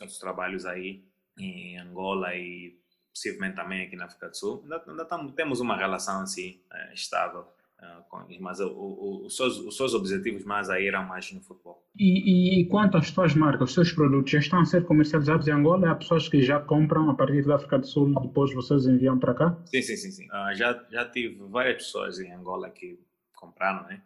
outros 0.00 0.18
trabalhos 0.18 0.64
aí 0.64 1.04
em 1.38 1.78
Angola 1.78 2.34
e 2.36 2.78
possivelmente 3.20 3.56
também 3.56 3.82
aqui 3.82 3.96
na 3.96 4.06
África 4.06 4.28
do 4.28 4.36
Sul. 4.36 4.60
Ainda, 4.62 4.82
ainda 4.88 5.04
tamo, 5.04 5.30
temos 5.32 5.60
uma 5.60 5.76
relação 5.76 6.22
assim 6.22 6.58
é, 6.72 6.94
estável. 6.94 7.46
Uh, 7.78 8.40
mas 8.40 8.60
o, 8.60 8.68
o, 8.68 9.26
os, 9.26 9.36
seus, 9.36 9.58
os 9.58 9.74
seus 9.74 9.94
objetivos 9.94 10.44
mais 10.44 10.68
aí 10.68 10.86
eram 10.86 11.02
mais 11.06 11.32
no 11.32 11.40
futebol. 11.40 11.82
E, 11.96 12.60
e, 12.60 12.68
quanto 12.68 12.98
às 12.98 13.08
suas 13.08 13.34
marcas, 13.34 13.70
os 13.70 13.74
seus 13.74 13.90
produtos 13.90 14.30
já 14.30 14.38
estão 14.38 14.60
a 14.60 14.66
ser 14.66 14.84
comercializados 14.84 15.48
em 15.48 15.52
Angola? 15.52 15.90
Há 15.90 15.94
pessoas 15.94 16.28
que 16.28 16.42
já 16.42 16.60
compram 16.60 17.08
a 17.08 17.14
partir 17.14 17.42
da 17.46 17.54
África 17.54 17.78
do 17.78 17.86
Sul 17.86 18.12
depois 18.20 18.52
vocês 18.52 18.86
enviam 18.86 19.18
para 19.18 19.32
cá? 19.32 19.58
Sim, 19.64 19.80
sim, 19.80 19.96
sim. 19.96 20.10
sim. 20.10 20.26
Uh, 20.26 20.54
já, 20.54 20.84
já 20.90 21.06
tive 21.06 21.42
várias 21.48 21.76
pessoas 21.76 22.20
em 22.20 22.30
Angola 22.32 22.68
que 22.68 22.98
compraram, 23.34 23.84
né? 23.84 24.02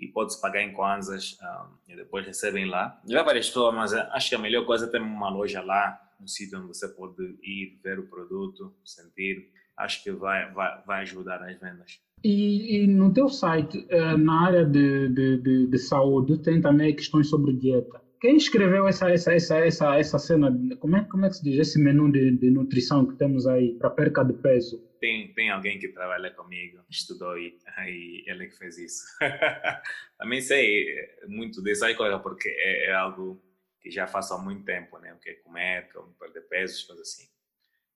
E 0.00 0.08
pode-se 0.08 0.40
pagar 0.40 0.62
em 0.62 0.72
kwanzas 0.72 1.32
uh, 1.42 1.68
e 1.86 1.94
depois 1.96 2.26
recebem 2.26 2.64
lá. 2.64 2.98
Já 3.06 3.22
várias 3.22 3.48
pessoas, 3.48 3.74
mas 3.74 3.92
acho 3.92 4.30
que 4.30 4.34
a 4.36 4.38
melhor 4.38 4.64
coisa 4.64 4.86
é 4.86 4.88
ter 4.88 5.02
uma 5.02 5.28
loja 5.28 5.60
lá, 5.60 6.00
um 6.20 6.26
sítio 6.26 6.58
onde 6.58 6.68
você 6.68 6.88
pode 6.88 7.22
ir, 7.42 7.78
ver 7.82 7.98
o 7.98 8.06
produto, 8.08 8.74
sentir. 8.84 9.50
Acho 9.76 10.02
que 10.02 10.10
vai, 10.10 10.52
vai, 10.52 10.82
vai 10.86 11.02
ajudar 11.02 11.40
nas 11.40 11.58
vendas. 11.60 12.00
E, 12.24 12.82
e, 12.82 12.86
no 12.86 13.12
teu 13.12 13.28
site, 13.28 13.86
eh, 13.88 14.16
na 14.16 14.46
área 14.46 14.64
de, 14.64 15.08
de, 15.08 15.38
de, 15.38 15.66
de, 15.68 15.78
saúde, 15.78 16.42
tem 16.42 16.60
também 16.60 16.94
questões 16.94 17.28
sobre 17.28 17.52
dieta. 17.52 18.02
Quem 18.20 18.36
escreveu 18.36 18.88
essa, 18.88 19.08
essa, 19.08 19.32
essa, 19.32 19.58
essa, 19.58 19.96
essa 19.96 20.18
cena, 20.18 20.50
como 20.80 20.96
é, 20.96 21.04
como 21.04 21.24
é 21.24 21.28
que 21.28 21.36
se 21.36 21.44
diz, 21.44 21.60
esse 21.60 21.80
menu 21.80 22.10
de, 22.10 22.32
de 22.32 22.50
nutrição 22.50 23.06
que 23.06 23.16
temos 23.16 23.46
aí 23.46 23.74
para 23.78 23.90
perca 23.90 24.24
de 24.24 24.32
peso? 24.32 24.82
Tem, 25.00 25.32
tem 25.32 25.50
alguém 25.50 25.78
que 25.78 25.86
trabalha 25.88 26.32
comigo, 26.32 26.80
estudou 26.90 27.38
e, 27.38 27.56
e 27.86 28.24
ele 28.28 28.48
que 28.48 28.58
fez 28.58 28.76
isso. 28.78 29.04
também 30.18 30.40
sei 30.40 30.86
muito 31.28 31.62
disso 31.62 31.84
aí, 31.84 31.94
porque 31.94 32.48
é, 32.48 32.86
é, 32.86 32.94
algo 32.94 33.40
que 33.88 33.94
já 33.94 34.06
faço 34.06 34.34
há 34.34 34.38
muito 34.38 34.64
tempo, 34.64 34.98
né? 34.98 35.14
O 35.14 35.18
que 35.18 35.30
é 35.30 35.34
comer, 35.36 35.90
como 35.94 36.12
perder 36.12 36.42
peso, 36.42 36.86
coisas 36.86 37.08
assim. 37.08 37.26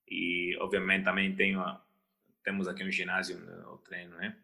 E, 0.08 0.56
obviamente, 0.58 1.04
também 1.04 1.36
tenho 1.36 1.62
temos 2.42 2.66
aqui 2.66 2.82
um 2.82 2.90
ginásio 2.90 3.38
no 3.38 3.76
treino, 3.76 4.16
né? 4.16 4.34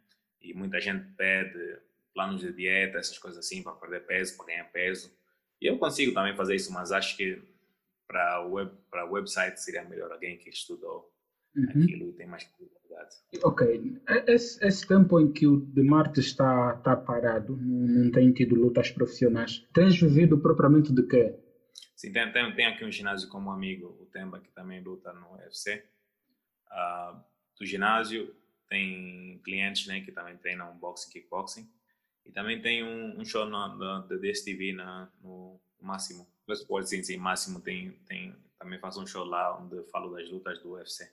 E 0.43 0.53
muita 0.53 0.79
gente 0.79 1.09
pede 1.17 1.79
planos 2.13 2.43
de 2.43 2.53
dieta, 2.53 2.99
essas 2.99 3.19
coisas 3.19 3.39
assim, 3.45 3.63
para 3.63 3.73
perder 3.73 4.05
peso, 4.05 4.37
para 4.37 4.47
ganhar 4.47 4.65
peso. 4.65 5.11
E 5.59 5.67
eu 5.67 5.79
consigo 5.79 6.13
também 6.13 6.37
fazer 6.37 6.55
isso, 6.55 6.71
mas 6.71 6.93
acho 6.93 7.17
que 7.17 7.43
para 8.07 8.43
web 8.43 8.71
para 8.91 9.07
website 9.07 9.59
seria 9.59 9.83
melhor 9.85 10.13
alguém 10.13 10.37
que 10.37 10.51
estudou 10.51 11.11
uhum. 11.59 11.83
aquilo 11.85 12.13
tem 12.13 12.27
mais 12.27 12.45
credibilidade. 12.45 13.17
Ok. 13.43 14.01
Esse, 14.27 14.65
esse, 14.67 14.87
tempo 14.87 15.21
em 15.21 15.33
que 15.33 15.47
o 15.47 15.59
Demarte 15.59 16.21
está, 16.21 16.75
está 16.77 16.97
parado, 16.97 17.57
não, 17.57 18.11
tem 18.11 18.33
tido 18.33 18.55
lutas 18.55 18.91
profissionais, 18.91 19.67
tens 19.73 20.01
vivido 20.01 20.39
propriamente 20.39 20.93
de 20.93 21.03
quê? 21.07 21.35
Sim, 21.95 22.13
tem, 22.13 22.31
tem, 22.33 22.55
tem 22.55 22.67
aqui 22.67 22.85
um 22.85 22.93
ginásio 22.93 23.29
como 23.29 23.51
amigo, 23.51 23.99
o 24.01 24.07
Temba, 24.07 24.41
que 24.41 24.51
também 24.53 24.83
luta 24.83 25.13
no 25.13 25.35
UFC. 25.35 25.77
Uh, 25.77 26.71
ah, 26.71 27.25
do 27.59 27.67
ginásio, 27.67 28.35
tem 28.69 29.41
clientes 29.45 29.87
né, 29.87 30.01
que 30.01 30.13
também 30.13 30.37
treinam 30.37 30.77
boxing, 30.79 31.11
kickboxing. 31.11 31.69
E 32.25 32.31
também 32.31 32.61
tem 32.61 32.85
um, 32.85 33.19
um 33.19 33.25
show 33.25 33.49
da 33.51 34.17
DSTV 34.17 34.75
na, 34.75 35.11
no 35.23 35.61
Máximo. 35.81 36.27
Esporte, 36.49 36.91
sim, 36.91 37.03
sim, 37.03 37.17
Máximo 37.17 37.61
tem, 37.61 37.93
tem, 38.07 38.35
também 38.59 38.79
faz 38.79 38.97
um 38.97 39.07
show 39.07 39.25
lá 39.25 39.59
onde 39.59 39.83
falo 39.91 40.15
das 40.15 40.31
lutas 40.31 40.59
do 40.61 40.73
UFC. 40.73 41.11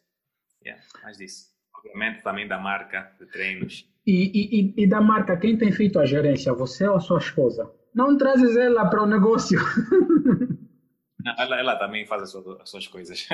Yeah, 0.66 0.82
mais 1.04 1.18
disso. 1.18 1.54
Obviamente 1.78 2.24
também 2.24 2.48
da 2.48 2.58
marca 2.58 3.12
de 3.20 3.26
treinos. 3.28 3.88
E, 4.06 4.74
e, 4.78 4.84
e 4.84 4.88
da 4.88 5.02
marca, 5.02 5.38
quem 5.38 5.58
tem 5.58 5.72
feito 5.72 6.00
a 6.00 6.06
gerência, 6.06 6.54
você 6.54 6.88
ou 6.88 6.96
a 6.96 7.00
sua 7.00 7.20
esposa? 7.20 7.72
Não 7.94 8.18
trazes 8.18 8.58
ela 8.58 8.86
para 8.88 9.04
o 9.04 9.06
negócio. 9.06 9.60
ela, 11.38 11.60
ela 11.60 11.76
também 11.78 12.06
faz 12.06 12.24
as 12.24 12.32
suas, 12.32 12.60
as 12.62 12.70
suas 12.70 12.88
coisas. 12.88 13.28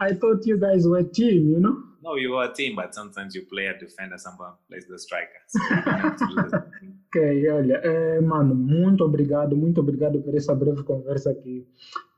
I 0.00 0.14
thought 0.14 0.48
you 0.48 0.58
guys 0.58 0.86
were 0.86 1.04
team, 1.04 1.50
you 1.50 1.60
know? 1.60 1.91
No, 2.02 2.18
you 2.18 2.36
are 2.36 2.50
a 2.50 2.52
team, 2.52 2.74
but 2.74 2.94
sometimes 2.94 3.34
you 3.34 3.46
play 3.46 3.68
a 3.68 3.78
defender, 3.78 4.18
someone 4.18 4.52
plays 4.68 4.86
the 4.88 4.98
striker. 4.98 5.40
So 5.46 5.58
ok, 7.08 7.48
olha, 7.50 7.74
é, 7.76 8.20
mano, 8.20 8.54
muito 8.54 9.04
obrigado, 9.04 9.56
muito 9.56 9.80
obrigado 9.80 10.20
por 10.20 10.34
essa 10.34 10.54
breve 10.54 10.82
conversa 10.82 11.34
que, 11.34 11.66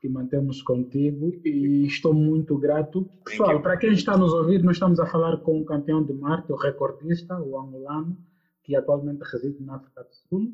que 0.01 0.09
mantemos 0.09 0.61
contigo 0.61 1.33
e 1.45 1.85
estou 1.85 2.13
muito 2.13 2.57
grato. 2.57 3.07
Pessoal, 3.23 3.61
para 3.61 3.77
quem 3.77 3.93
está 3.93 4.17
nos 4.17 4.33
ouvir, 4.33 4.63
nós 4.63 4.77
estamos 4.77 4.99
a 4.99 5.05
falar 5.05 5.37
com 5.37 5.61
o 5.61 5.65
campeão 5.65 6.03
de 6.03 6.13
Marte, 6.13 6.51
o 6.51 6.55
recordista, 6.55 7.39
o 7.39 7.59
angolano, 7.59 8.17
que 8.63 8.75
atualmente 8.75 9.21
reside 9.31 9.63
na 9.63 9.75
África 9.75 10.03
do 10.03 10.13
Sul. 10.13 10.51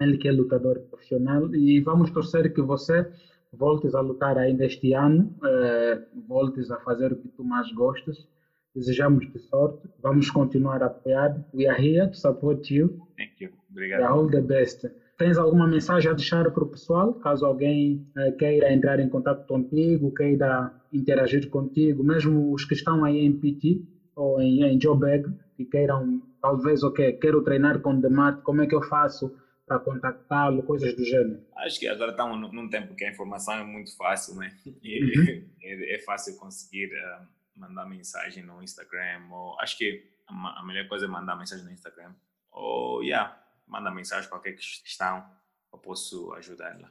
Ele 0.00 0.16
que 0.16 0.28
é 0.28 0.32
lutador 0.32 0.78
profissional 0.90 1.54
e 1.54 1.80
vamos 1.80 2.10
torcer 2.10 2.52
que 2.52 2.62
você 2.62 3.10
voltes 3.52 3.94
a 3.94 4.00
lutar 4.00 4.36
ainda 4.36 4.64
este 4.64 4.92
ano, 4.92 5.34
eh, 5.44 6.02
voltes 6.26 6.70
a 6.70 6.78
fazer 6.80 7.12
o 7.12 7.16
que 7.16 7.28
tu 7.28 7.44
mais 7.44 7.70
gostas. 7.72 8.28
Desejamos 8.74 9.26
te 9.30 9.38
sorte. 9.38 9.88
Vamos 10.02 10.30
continuar 10.30 10.82
a 10.82 10.86
apoiar. 10.86 11.46
We 11.54 11.66
are 11.66 11.80
here 11.80 12.08
to 12.08 12.16
support 12.16 12.68
you. 12.70 12.98
Thank 13.16 13.40
you. 13.40 13.50
Obrigado. 13.70 14.04
all 14.04 14.28
the 14.28 14.40
best. 14.40 14.86
Tens 15.16 15.38
alguma 15.38 15.66
mensagem 15.66 16.10
a 16.10 16.14
deixar 16.14 16.50
para 16.50 16.64
o 16.64 16.68
pessoal? 16.68 17.14
Caso 17.14 17.46
alguém 17.46 18.04
eh, 18.16 18.32
queira 18.32 18.72
entrar 18.72 18.98
em 18.98 19.08
contato 19.08 19.46
contigo, 19.46 20.12
queira 20.12 20.72
interagir 20.92 21.48
contigo, 21.48 22.02
mesmo 22.02 22.52
os 22.52 22.64
que 22.64 22.74
estão 22.74 23.04
aí 23.04 23.18
em 23.18 23.32
PT 23.32 23.80
ou 24.16 24.40
em, 24.40 24.64
em 24.64 24.80
Jobeg, 24.80 25.24
que 25.56 25.64
queiram, 25.64 26.20
talvez, 26.42 26.82
ok, 26.82 27.12
quero 27.14 27.42
treinar 27.42 27.80
com 27.80 28.00
Demate, 28.00 28.42
como 28.42 28.62
é 28.62 28.66
que 28.66 28.74
eu 28.74 28.82
faço? 28.82 29.32
para 29.66 29.78
contactá-lo, 29.78 30.62
coisas 30.62 30.94
do 30.94 31.04
gênero? 31.04 31.40
Acho 31.56 31.80
que 31.80 31.88
agora 31.88 32.10
estamos 32.10 32.52
num 32.52 32.68
tempo 32.68 32.94
que 32.94 33.04
a 33.04 33.10
informação 33.10 33.54
é 33.54 33.64
muito 33.64 33.96
fácil, 33.96 34.36
né? 34.36 34.52
E 34.82 35.02
uhum. 35.02 35.44
é, 35.62 35.94
é, 35.94 35.98
fácil 36.00 36.36
conseguir 36.36 36.88
uh, 36.88 37.26
mandar 37.56 37.86
mensagem 37.86 38.42
no 38.42 38.62
Instagram, 38.62 39.28
ou 39.30 39.58
acho 39.60 39.78
que 39.78 40.12
a, 40.26 40.60
a, 40.60 40.64
melhor 40.64 40.88
coisa 40.88 41.06
é 41.06 41.08
mandar 41.08 41.36
mensagem 41.36 41.64
no 41.64 41.72
Instagram, 41.72 42.14
ou, 42.50 43.02
yeah, 43.02 43.36
manda 43.66 43.90
mensagem 43.90 44.28
qualquer 44.28 44.52
questão, 44.52 45.24
eu 45.72 45.78
posso 45.78 46.32
ajudar 46.34 46.78
lá. 46.80 46.90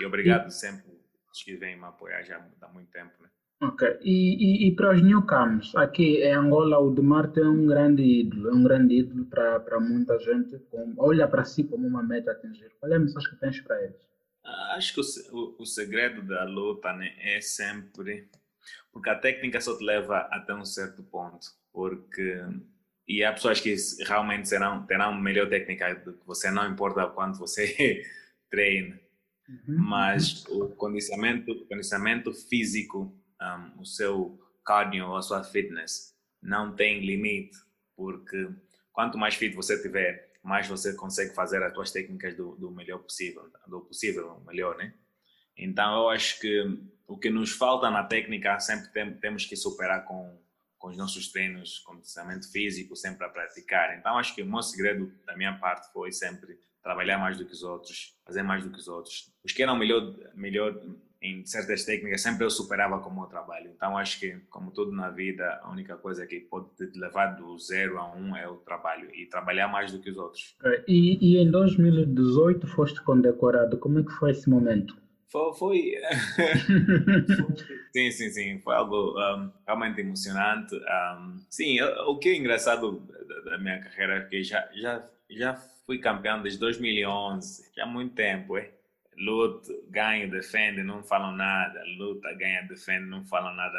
E 0.00 0.04
obrigado 0.04 0.48
e... 0.48 0.52
sempre, 0.52 0.92
acho 1.30 1.44
que 1.44 1.56
vem 1.56 1.76
me 1.76 1.84
apoiar 1.84 2.22
já 2.22 2.44
há 2.60 2.68
muito 2.68 2.90
tempo, 2.90 3.12
né? 3.22 3.28
Ok. 3.60 3.98
E, 4.02 4.66
e, 4.66 4.68
e, 4.68 4.76
para 4.76 4.94
os 4.94 5.02
newcomers, 5.02 5.74
aqui 5.76 6.18
em 6.18 6.32
Angola, 6.34 6.78
o 6.78 6.90
Demarte 6.90 7.40
é 7.40 7.48
um 7.48 7.66
grande 7.66 8.02
ídolo, 8.02 8.50
é 8.50 8.52
um 8.52 8.62
grande 8.62 8.96
ídolo 8.96 9.24
para, 9.24 9.80
muita 9.80 10.18
gente, 10.18 10.58
com, 10.70 10.94
olha 10.98 11.26
para 11.26 11.42
si 11.44 11.64
como 11.64 11.86
uma 11.86 12.02
meta 12.02 12.32
a 12.32 12.34
atingir. 12.34 12.70
Qual 12.78 12.92
é 12.92 12.96
a 12.96 12.98
mensagem 12.98 13.30
que 13.30 13.36
tens 13.36 13.60
para 13.62 13.82
eles? 13.82 14.06
Acho 14.74 14.94
que 14.94 15.00
o, 15.00 15.36
o, 15.38 15.62
o 15.62 15.66
segredo 15.66 16.22
da 16.22 16.44
luta 16.44 16.92
né, 16.92 17.14
é 17.18 17.40
sempre. 17.40 18.28
Porque 18.96 19.10
a 19.10 19.14
técnica 19.14 19.60
só 19.60 19.76
te 19.76 19.84
leva 19.84 20.20
até 20.30 20.54
um 20.54 20.64
certo 20.64 21.02
ponto. 21.02 21.46
Porque. 21.70 22.40
E 23.06 23.22
há 23.22 23.30
pessoas 23.30 23.60
que 23.60 23.76
realmente 24.06 24.48
serão, 24.48 24.86
terão 24.86 25.14
melhor 25.14 25.50
técnica 25.50 25.94
do 25.96 26.14
que 26.14 26.26
você, 26.26 26.50
não 26.50 26.66
importa 26.66 27.06
quanto 27.06 27.38
você 27.38 28.02
treina. 28.50 28.98
Uhum. 29.46 29.76
Mas 29.78 30.46
o 30.46 30.70
condicionamento, 30.70 31.52
o 31.52 31.66
condicionamento 31.66 32.32
físico 32.32 33.14
um, 33.42 33.82
o 33.82 33.84
seu 33.84 34.40
cardio, 34.64 35.14
a 35.14 35.20
sua 35.20 35.44
fitness 35.44 36.14
não 36.42 36.74
tem 36.74 37.04
limite, 37.04 37.54
porque 37.94 38.48
quanto 38.94 39.18
mais 39.18 39.34
fit 39.34 39.54
você 39.54 39.80
tiver, 39.80 40.32
mais 40.42 40.66
você 40.66 40.94
consegue 40.94 41.34
fazer 41.34 41.62
as 41.62 41.74
suas 41.74 41.90
técnicas 41.90 42.34
do, 42.34 42.56
do 42.56 42.70
melhor 42.70 43.00
possível, 43.00 43.50
do 43.66 43.82
possível 43.82 44.42
melhor, 44.46 44.78
né? 44.78 44.94
Então 45.56 46.02
eu 46.02 46.08
acho 46.10 46.40
que 46.40 46.78
o 47.06 47.16
que 47.16 47.30
nos 47.30 47.52
falta 47.52 47.90
na 47.90 48.04
técnica 48.04 48.58
sempre 48.60 48.88
tem, 48.92 49.14
temos 49.14 49.44
que 49.44 49.56
superar 49.56 50.04
com, 50.04 50.36
com 50.78 50.88
os 50.88 50.96
nossos 50.96 51.30
treinos, 51.30 51.78
condicionamento 51.80 52.50
físico, 52.50 52.96
sempre 52.96 53.24
a 53.24 53.28
praticar. 53.28 53.96
Então 53.98 54.18
acho 54.18 54.34
que 54.34 54.42
o 54.42 54.46
meu 54.46 54.62
segredo 54.62 55.12
da 55.24 55.36
minha 55.36 55.56
parte 55.58 55.92
foi 55.92 56.12
sempre 56.12 56.58
trabalhar 56.82 57.18
mais 57.18 57.36
do 57.36 57.44
que 57.44 57.52
os 57.52 57.62
outros, 57.62 58.16
fazer 58.24 58.42
mais 58.42 58.62
do 58.62 58.70
que 58.70 58.78
os 58.78 58.88
outros. 58.88 59.32
Os 59.44 59.52
que 59.52 59.62
eram 59.62 59.76
melhor, 59.76 60.14
melhor 60.34 60.80
em 61.20 61.44
certas 61.44 61.84
técnicas 61.84 62.20
sempre 62.20 62.44
eu 62.44 62.50
superava 62.50 63.00
com 63.00 63.10
o 63.10 63.14
meu 63.14 63.26
trabalho. 63.26 63.72
Então 63.74 63.96
acho 63.96 64.20
que, 64.20 64.36
como 64.50 64.70
tudo 64.70 64.92
na 64.92 65.10
vida, 65.10 65.60
a 65.62 65.70
única 65.70 65.96
coisa 65.96 66.26
que 66.26 66.40
pode 66.40 66.68
te 66.76 66.98
levar 66.98 67.36
do 67.36 67.58
zero 67.58 67.98
a 67.98 68.14
um 68.14 68.36
é 68.36 68.48
o 68.48 68.56
trabalho 68.56 69.10
e 69.14 69.26
trabalhar 69.26 69.68
mais 69.68 69.90
do 69.90 69.98
que 69.98 70.10
os 70.10 70.16
outros. 70.16 70.56
E, 70.86 71.18
e 71.20 71.38
em 71.38 71.50
2018 71.50 72.66
foste 72.68 73.02
condecorado. 73.02 73.78
Como 73.78 73.98
é 73.98 74.04
que 74.04 74.12
foi 74.12 74.30
esse 74.30 74.48
momento? 74.48 74.96
Foi, 75.28 75.54
foi... 75.54 75.94
sim, 77.92 78.10
sim, 78.10 78.30
sim, 78.30 78.60
foi 78.60 78.74
algo 78.74 79.18
um, 79.18 79.52
realmente 79.66 80.00
emocionante. 80.00 80.74
Um, 80.76 81.44
sim, 81.50 81.80
o 81.80 82.16
que 82.18 82.28
é 82.30 82.36
engraçado 82.36 83.00
da, 83.44 83.58
minha 83.58 83.80
carreira 83.80 84.18
é 84.18 84.20
que 84.24 84.42
já 84.42 84.68
já 84.74 85.04
já 85.28 85.54
fui 85.84 85.98
campeão 85.98 86.42
desde 86.42 86.60
2011, 86.60 87.70
já 87.74 87.84
há 87.84 87.86
muito 87.86 88.14
tempo, 88.14 88.56
é 88.56 88.70
luta, 89.18 89.72
ganha, 89.88 90.28
defende, 90.28 90.82
não 90.82 91.02
falam 91.02 91.32
nada, 91.32 91.82
luta, 91.98 92.32
ganha, 92.34 92.62
defende, 92.62 93.06
não 93.06 93.24
falam 93.24 93.54
nada. 93.54 93.78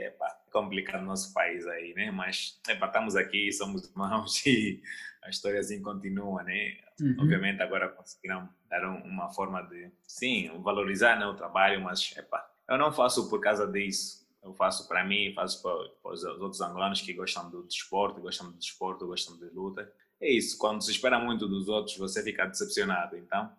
É 0.00 0.12
complicado 0.50 1.02
o 1.02 1.06
nosso 1.06 1.32
país 1.34 1.66
aí, 1.66 1.94
né? 1.94 2.10
Mas 2.10 2.58
epa, 2.68 2.86
estamos 2.86 3.14
aqui, 3.14 3.52
somos 3.52 3.84
irmãos 3.88 4.44
e 4.46 4.82
a 5.22 5.28
história 5.30 5.60
assim 5.60 5.82
continua, 5.82 6.42
né? 6.42 6.78
Uhum. 7.00 7.16
Obviamente 7.20 7.62
agora 7.62 7.88
conseguiram 7.88 8.48
dar 8.68 8.84
uma 8.88 9.28
forma 9.30 9.62
de, 9.62 9.90
sim, 10.06 10.50
valorizar 10.62 11.18
né, 11.18 11.26
o 11.26 11.34
trabalho, 11.34 11.80
mas 11.82 12.14
epa, 12.16 12.44
eu 12.68 12.78
não 12.78 12.92
faço 12.92 13.28
por 13.28 13.40
causa 13.40 13.66
disso. 13.66 14.20
Eu 14.42 14.54
faço 14.54 14.88
para 14.88 15.04
mim, 15.04 15.34
faço 15.34 15.62
para, 15.62 15.76
para 16.02 16.12
os 16.12 16.24
outros 16.24 16.60
angolanos 16.62 17.02
que 17.02 17.12
gostam 17.12 17.50
do 17.50 17.62
desporto, 17.64 18.22
gostam 18.22 18.50
do 18.50 18.56
desporto, 18.56 19.06
gostam 19.06 19.36
de 19.36 19.44
luta. 19.50 19.92
É 20.18 20.30
isso, 20.30 20.56
quando 20.56 20.82
se 20.82 20.90
espera 20.90 21.18
muito 21.18 21.46
dos 21.46 21.68
outros, 21.68 21.96
você 21.96 22.22
fica 22.22 22.46
decepcionado. 22.46 23.16
Então, 23.16 23.50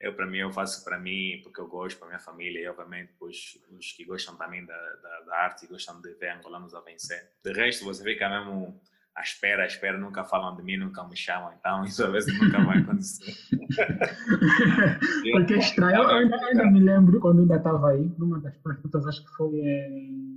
eu 0.00 0.14
para 0.14 0.26
mim 0.26 0.38
eu 0.38 0.52
faço 0.52 0.84
para 0.84 0.98
mim 0.98 1.40
porque 1.42 1.60
eu 1.60 1.66
gosto 1.66 1.98
para 1.98 2.08
minha 2.08 2.18
família 2.18 2.60
e 2.60 2.68
obviamente 2.68 3.12
os, 3.20 3.58
os 3.70 3.92
que 3.92 4.04
gostam 4.04 4.36
também 4.36 4.64
da, 4.64 4.76
da, 4.76 5.20
da, 5.20 5.36
arte 5.36 5.64
e 5.64 5.68
gostam 5.68 6.00
de 6.00 6.12
ver 6.14 6.30
angolanos 6.30 6.74
a 6.74 6.80
vencer 6.80 7.30
de 7.42 7.52
resto 7.52 7.84
você 7.84 8.02
fica 8.02 8.28
mesmo 8.28 8.80
à 9.16 9.22
espera 9.22 9.62
à 9.62 9.66
espera 9.66 9.96
nunca 9.96 10.24
falam 10.24 10.56
de 10.56 10.62
mim 10.62 10.76
nunca 10.76 11.04
me 11.04 11.16
chamam 11.16 11.52
então 11.58 11.84
isso 11.84 12.04
às 12.04 12.12
vezes 12.12 12.40
nunca 12.40 12.62
vai 12.64 12.78
acontecer. 12.78 13.32
Porque 15.32 15.54
é 15.54 15.58
estranho 15.58 16.02
eu 16.02 16.08
ainda, 16.08 16.36
ainda 16.36 16.70
me 16.70 16.80
lembro 16.80 17.20
quando 17.20 17.40
ainda 17.40 17.56
estava 17.56 17.90
aí 17.90 18.10
numa 18.18 18.40
das 18.40 18.56
perguntas 18.58 19.06
acho 19.06 19.24
que 19.24 19.30
foi 19.36 19.54
em 19.56 20.33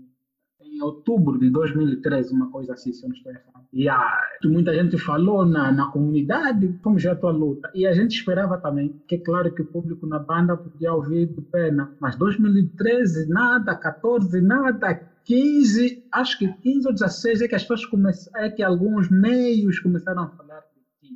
em 0.78 0.82
outubro 0.82 1.40
de 1.40 1.50
2013, 1.50 2.34
uma 2.34 2.52
coisa 2.52 2.74
assim, 2.74 2.94
se 2.94 3.04
eu 3.04 3.10
não 3.10 3.16
estou 3.16 3.32
errado. 3.32 3.66
E 3.74 3.90
ah, 3.90 4.22
muita 4.46 4.74
gente 4.74 4.98
falou 4.98 5.46
na, 5.46 5.72
na 5.72 5.88
comunidade 5.92 6.78
como 6.84 7.00
já 7.00 7.10
é 7.10 7.14
a 7.14 7.16
tua 7.16 7.32
luta. 7.32 7.70
E 7.74 7.86
a 7.86 7.94
gente 7.94 8.12
esperava 8.12 8.58
também, 8.58 9.02
que 9.08 9.16
é 9.16 9.18
claro 9.18 9.54
que 9.54 9.62
o 9.62 9.66
público 9.66 10.06
na 10.06 10.20
banda 10.20 10.56
podia 10.56 10.94
ouvir 10.94 11.26
de 11.26 11.42
pena. 11.42 11.92
Mas 12.00 12.16
2013, 12.16 13.28
nada, 13.28 13.76
14, 13.76 14.40
nada, 14.40 14.96
15, 15.26 16.08
acho 16.12 16.38
que 16.38 16.48
15 16.48 16.88
ou 16.88 16.94
16 16.94 17.42
é 17.42 17.48
que 17.48 17.56
as 17.56 17.64
pessoas 17.64 17.86
começaram, 17.86 18.46
é 18.46 18.50
que 18.50 18.64
alguns 18.64 19.10
meios 19.10 19.80
começaram 19.80 20.24
a 20.24 20.28
falar 20.28 20.62
de 20.62 21.10
ti. 21.10 21.16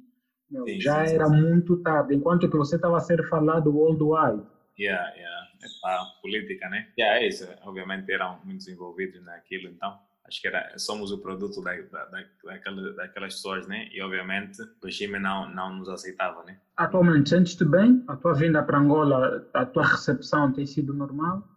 Meu, 0.50 0.66
sim, 0.66 0.82
já 0.82 1.06
sim, 1.06 1.16
era 1.16 1.28
sim. 1.28 1.42
muito 1.42 1.78
tarde, 1.78 2.16
enquanto 2.16 2.50
que 2.50 2.58
você 2.58 2.76
estava 2.76 2.98
a 2.98 3.02
ser 3.02 3.28
falado 3.30 3.72
worldwide. 3.72 4.44
Yeah, 4.80 5.16
yeah 5.16 5.51
a 5.86 6.06
política, 6.22 6.70
né? 6.70 6.88
E 6.98 7.02
é 7.02 7.28
isso, 7.28 7.48
obviamente 7.64 8.12
eram 8.12 8.40
muito 8.44 8.70
envolvidos 8.70 9.24
naquilo, 9.24 9.70
então 9.70 10.00
acho 10.26 10.42
que 10.42 10.48
era, 10.48 10.78
somos 10.78 11.12
o 11.12 11.18
produto 11.18 11.62
da, 11.62 11.76
da, 11.82 12.26
daquela, 12.44 12.94
daquelas 12.94 13.36
pessoas, 13.36 13.68
né? 13.68 13.90
E 13.92 14.02
obviamente 14.02 14.62
o 14.62 14.86
regime 14.86 15.20
não, 15.20 15.50
não 15.50 15.76
nos 15.76 15.90
aceitava, 15.90 16.44
né? 16.44 16.58
Atualmente 16.78 17.30
sentes-te 17.30 17.66
bem? 17.66 18.04
A 18.08 18.16
tua 18.16 18.34
vinda 18.34 18.64
para 18.64 18.80
Angola, 18.80 19.48
a 19.54 19.66
tua 19.66 19.86
recepção 19.86 20.52
tem 20.54 20.66
sido 20.66 20.94
normal? 20.94 21.48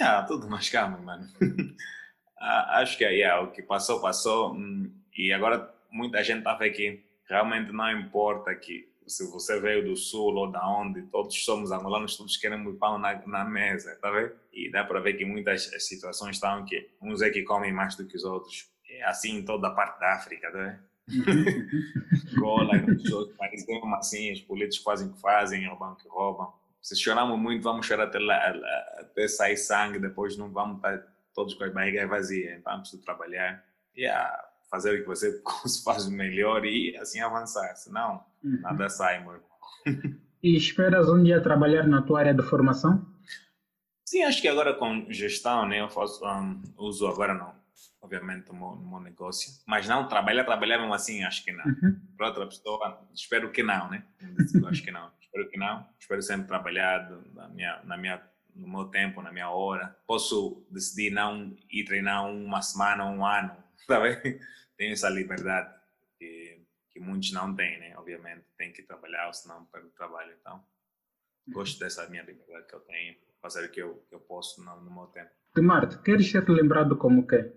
Yeah, 0.00 0.26
tudo 0.26 0.48
mais 0.48 0.68
calmo, 0.68 1.02
mano. 1.02 1.26
acho 2.38 2.98
que 2.98 3.04
yeah, 3.04 3.40
o 3.42 3.50
que 3.50 3.62
passou, 3.62 4.00
passou. 4.00 4.54
Hum, 4.54 4.92
e 5.16 5.32
agora 5.32 5.72
muita 5.90 6.22
gente 6.22 6.38
está 6.38 6.54
vendo 6.54 6.74
que 6.74 7.04
realmente 7.28 7.72
não 7.72 7.90
importa 7.90 8.54
que 8.54 8.91
se 9.06 9.30
você 9.30 9.60
veio 9.60 9.84
do 9.84 9.96
sul 9.96 10.34
ou 10.34 10.50
da 10.50 10.66
onde, 10.68 11.02
todos 11.02 11.44
somos 11.44 11.72
angolanos, 11.72 12.16
todos 12.16 12.36
queremos 12.36 12.78
pão 12.78 12.98
na, 12.98 13.26
na 13.26 13.44
mesa, 13.44 13.96
tá 14.00 14.10
vendo? 14.10 14.32
E 14.52 14.70
dá 14.70 14.84
para 14.84 15.00
ver 15.00 15.14
que 15.14 15.24
muitas 15.24 15.70
situações 15.86 16.36
estão 16.36 16.64
que 16.64 16.90
uns 17.00 17.22
é 17.22 17.30
que 17.30 17.42
comem 17.42 17.72
mais 17.72 17.96
do 17.96 18.06
que 18.06 18.16
os 18.16 18.24
outros. 18.24 18.70
É 18.88 19.04
assim 19.04 19.38
em 19.38 19.44
toda 19.44 19.68
a 19.68 19.70
parte 19.70 19.98
da 19.98 20.14
África, 20.14 20.50
tá 20.50 20.58
vendo? 20.58 20.92
Gola, 22.38 22.74
outros 23.12 23.36
países, 23.36 23.66
mesmo 23.66 23.94
assim, 23.94 24.32
os 24.32 24.40
políticos 24.40 24.84
fazem 24.84 25.08
o 25.08 25.12
que 25.12 25.20
fazem, 25.20 25.66
roubam 25.66 25.92
o 25.92 25.96
que 25.96 26.08
roubam. 26.08 26.52
Se 26.80 26.96
choramos 26.96 27.38
muito, 27.38 27.62
vamos 27.62 27.86
chorar 27.86 28.04
até, 28.04 28.18
lá, 28.18 28.36
até 28.98 29.28
sair 29.28 29.56
sangue, 29.56 29.98
depois 29.98 30.36
não 30.36 30.50
vamos 30.50 30.76
estar 30.76 30.98
todos 31.34 31.54
com 31.54 31.64
as 31.64 31.72
barrigas 31.72 32.08
vazias, 32.08 32.58
então 32.58 32.80
preciso 32.80 33.02
trabalhar. 33.02 33.64
E 33.96 34.02
yeah, 34.02 34.51
fazer 34.72 34.94
o 34.94 35.02
que 35.02 35.06
você 35.06 35.42
faz 35.84 36.08
melhor 36.08 36.64
e 36.64 36.96
assim 36.96 37.20
avançar, 37.20 37.76
senão 37.76 38.24
uhum. 38.42 38.58
nada 38.62 38.88
sai, 38.88 39.22
meu 39.22 39.38
E 40.42 40.56
esperas 40.56 41.10
um 41.10 41.22
dia 41.22 41.42
trabalhar 41.42 41.86
na 41.86 42.00
tua 42.00 42.20
área 42.20 42.34
de 42.34 42.42
formação? 42.42 43.06
Sim, 44.06 44.22
acho 44.24 44.40
que 44.40 44.48
agora 44.48 44.74
com 44.74 45.06
gestão, 45.10 45.68
né, 45.68 45.80
eu 45.80 45.90
faço, 45.90 46.24
um, 46.24 46.62
uso 46.78 47.06
agora 47.06 47.34
no, 47.34 47.52
obviamente, 48.00 48.48
no 48.48 48.54
meu, 48.54 48.76
no 48.76 48.90
meu 48.90 49.00
negócio. 49.00 49.52
Mas 49.66 49.86
não 49.86 50.08
trabalhar, 50.08 50.44
trabalhar 50.44 50.78
mesmo 50.78 50.94
assim, 50.94 51.22
acho 51.22 51.44
que 51.44 51.52
não. 51.52 51.64
Uhum. 51.64 52.00
Para 52.16 52.28
outra 52.28 52.46
pessoa, 52.46 53.06
espero 53.14 53.52
que 53.52 53.62
não, 53.62 53.90
né? 53.90 54.04
acho 54.68 54.82
que 54.82 54.90
não. 54.90 55.10
espero 55.20 55.48
que 55.50 55.58
não. 55.58 55.86
Espero 55.98 56.22
sempre 56.22 56.46
trabalhar 56.46 57.10
na 57.34 57.48
minha, 57.48 57.80
na 57.84 57.96
minha, 57.96 58.22
no 58.54 58.68
meu 58.68 58.84
tempo, 58.86 59.22
na 59.22 59.30
minha 59.30 59.50
hora. 59.50 59.96
Posso 60.06 60.66
decidir 60.70 61.10
não 61.10 61.54
ir 61.70 61.84
treinar 61.84 62.26
uma 62.26 62.60
semana, 62.62 63.04
um 63.06 63.24
ano, 63.24 63.56
bem? 63.88 64.40
Tenho 64.76 64.92
essa 64.92 65.08
liberdade 65.08 65.74
que, 66.18 66.64
que 66.90 67.00
muitos 67.00 67.32
não 67.32 67.54
têm, 67.54 67.78
né? 67.78 67.94
Obviamente, 67.96 68.44
tem 68.56 68.72
que 68.72 68.82
trabalhar, 68.82 69.32
senão 69.32 69.66
perde 69.66 69.88
o 69.88 69.90
trabalho. 69.90 70.34
Então, 70.40 70.64
gosto 71.48 71.78
dessa 71.78 72.08
minha 72.08 72.22
liberdade 72.22 72.66
que 72.66 72.74
eu 72.74 72.80
tenho, 72.80 73.16
fazer 73.40 73.66
o 73.66 73.70
que 73.70 73.80
eu, 73.80 74.04
que 74.08 74.14
eu 74.14 74.20
posso 74.20 74.62
no, 74.64 74.80
no 74.80 74.92
meu 74.92 75.06
tempo. 75.06 75.30
De 75.54 75.62
Marte, 75.62 75.98
queres 76.02 76.30
ser 76.30 76.48
lembrado 76.48 76.96
como 76.96 77.26
quê? 77.26 77.52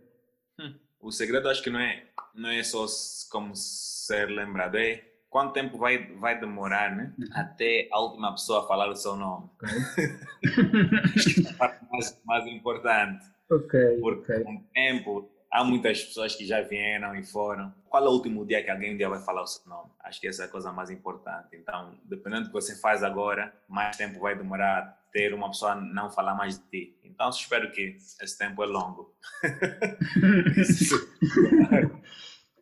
Hum, 0.59 0.77
o 0.99 1.11
segredo 1.11 1.49
acho 1.49 1.63
que 1.63 1.69
não 1.69 1.79
é, 1.79 2.07
não 2.33 2.49
é 2.49 2.63
só 2.63 2.85
como 3.31 3.55
ser 3.55 4.27
lembrado, 4.29 4.75
é 4.75 5.15
quanto 5.29 5.53
tempo 5.53 5.77
vai, 5.77 6.13
vai 6.15 6.39
demorar 6.39 6.95
né, 6.95 7.13
uhum. 7.19 7.27
até 7.33 7.89
a 7.91 7.99
última 7.99 8.31
pessoa 8.31 8.67
falar 8.67 8.89
o 8.89 8.95
seu 8.95 9.15
nome. 9.15 9.49
Okay. 9.55 10.05
acho 11.15 11.35
que 11.35 11.47
é 11.47 11.51
a 11.51 11.53
parte 11.55 11.85
mais, 11.91 12.21
mais 12.25 12.47
importante. 12.47 13.25
Ok. 13.49 13.99
Porque 13.99 14.31
okay. 14.31 14.43
com 14.43 14.55
o 14.55 14.63
tempo, 14.73 15.29
há 15.51 15.63
muitas 15.63 16.03
pessoas 16.03 16.35
que 16.35 16.45
já 16.45 16.61
vieram 16.61 17.15
e 17.15 17.23
foram. 17.23 17.73
Qual 17.89 18.05
é 18.05 18.07
o 18.07 18.11
último 18.11 18.45
dia 18.45 18.63
que 18.63 18.69
alguém 18.69 18.93
um 18.93 18.97
dia 18.97 19.09
vai 19.09 19.19
falar 19.19 19.43
o 19.43 19.47
seu 19.47 19.67
nome? 19.69 19.91
Acho 19.99 20.19
que 20.19 20.27
essa 20.27 20.43
é 20.43 20.45
a 20.45 20.49
coisa 20.49 20.71
mais 20.71 20.89
importante. 20.89 21.55
Então, 21.55 21.97
dependendo 22.03 22.43
do 22.43 22.47
que 22.47 22.53
você 22.53 22.79
faz 22.79 23.03
agora, 23.03 23.53
mais 23.67 23.95
tempo 23.95 24.19
vai 24.19 24.35
demorar 24.35 25.03
ter 25.11 25.33
uma 25.33 25.47
pessoa 25.47 25.75
não 25.75 26.11
falar 26.11 26.35
mais 26.35 26.59
de 26.59 26.65
ti. 26.69 26.99
Então, 27.03 27.29
espero 27.29 27.71
que 27.71 27.95
esse 28.21 28.37
tempo 28.37 28.61
é 28.61 28.65
longo. 28.65 29.15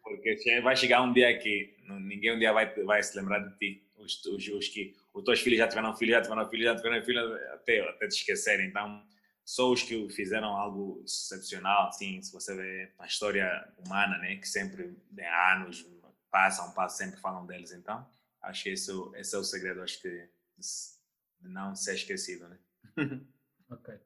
Porque 0.04 0.62
vai 0.62 0.76
chegar 0.76 1.02
um 1.02 1.12
dia 1.12 1.36
que 1.40 1.76
ninguém 1.88 2.36
um 2.36 2.40
dia 2.40 2.54
vai, 2.54 2.72
vai 2.84 3.02
se 3.02 3.18
lembrar 3.18 3.40
de 3.40 3.58
ti. 3.58 3.84
Os, 3.98 4.24
os, 4.26 4.48
os 4.48 4.68
que 4.68 4.96
os 5.14 5.24
teus 5.24 5.42
filhos 5.42 5.60
já 5.60 5.68
tiveram 5.68 5.96
filho, 5.96 6.12
já 6.12 6.22
tiveram 6.22 6.48
filho, 6.48 6.64
já 6.64 6.76
tiveram 6.76 7.04
filho, 7.04 7.36
até, 7.54 7.90
até 7.90 8.08
te 8.08 8.18
esquecer. 8.18 8.64
Então, 8.64 9.04
só 9.46 9.72
os 9.72 9.84
que 9.84 10.10
fizeram 10.10 10.56
algo 10.56 11.02
excepcional, 11.06 11.90
assim, 11.90 12.22
se 12.22 12.32
você 12.32 12.56
vê 12.56 12.92
a 12.98 13.06
história 13.06 13.72
humana, 13.78 14.18
né, 14.18 14.38
que 14.38 14.48
sempre 14.48 14.96
de 15.12 15.24
anos 15.24 15.86
passam, 16.32 16.72
passam, 16.72 17.06
sempre 17.06 17.20
falam 17.20 17.46
deles. 17.46 17.72
Então, 17.72 18.08
acho 18.42 18.64
que 18.64 18.70
esse, 18.70 18.92
esse 19.16 19.36
é 19.36 19.38
o 19.38 19.44
segredo, 19.44 19.82
acho 19.82 20.02
que 20.02 20.30
não 21.42 21.76
ser 21.76 21.96
esquecido, 21.96 22.48
né? 22.48 22.58
ok. 23.70 24.00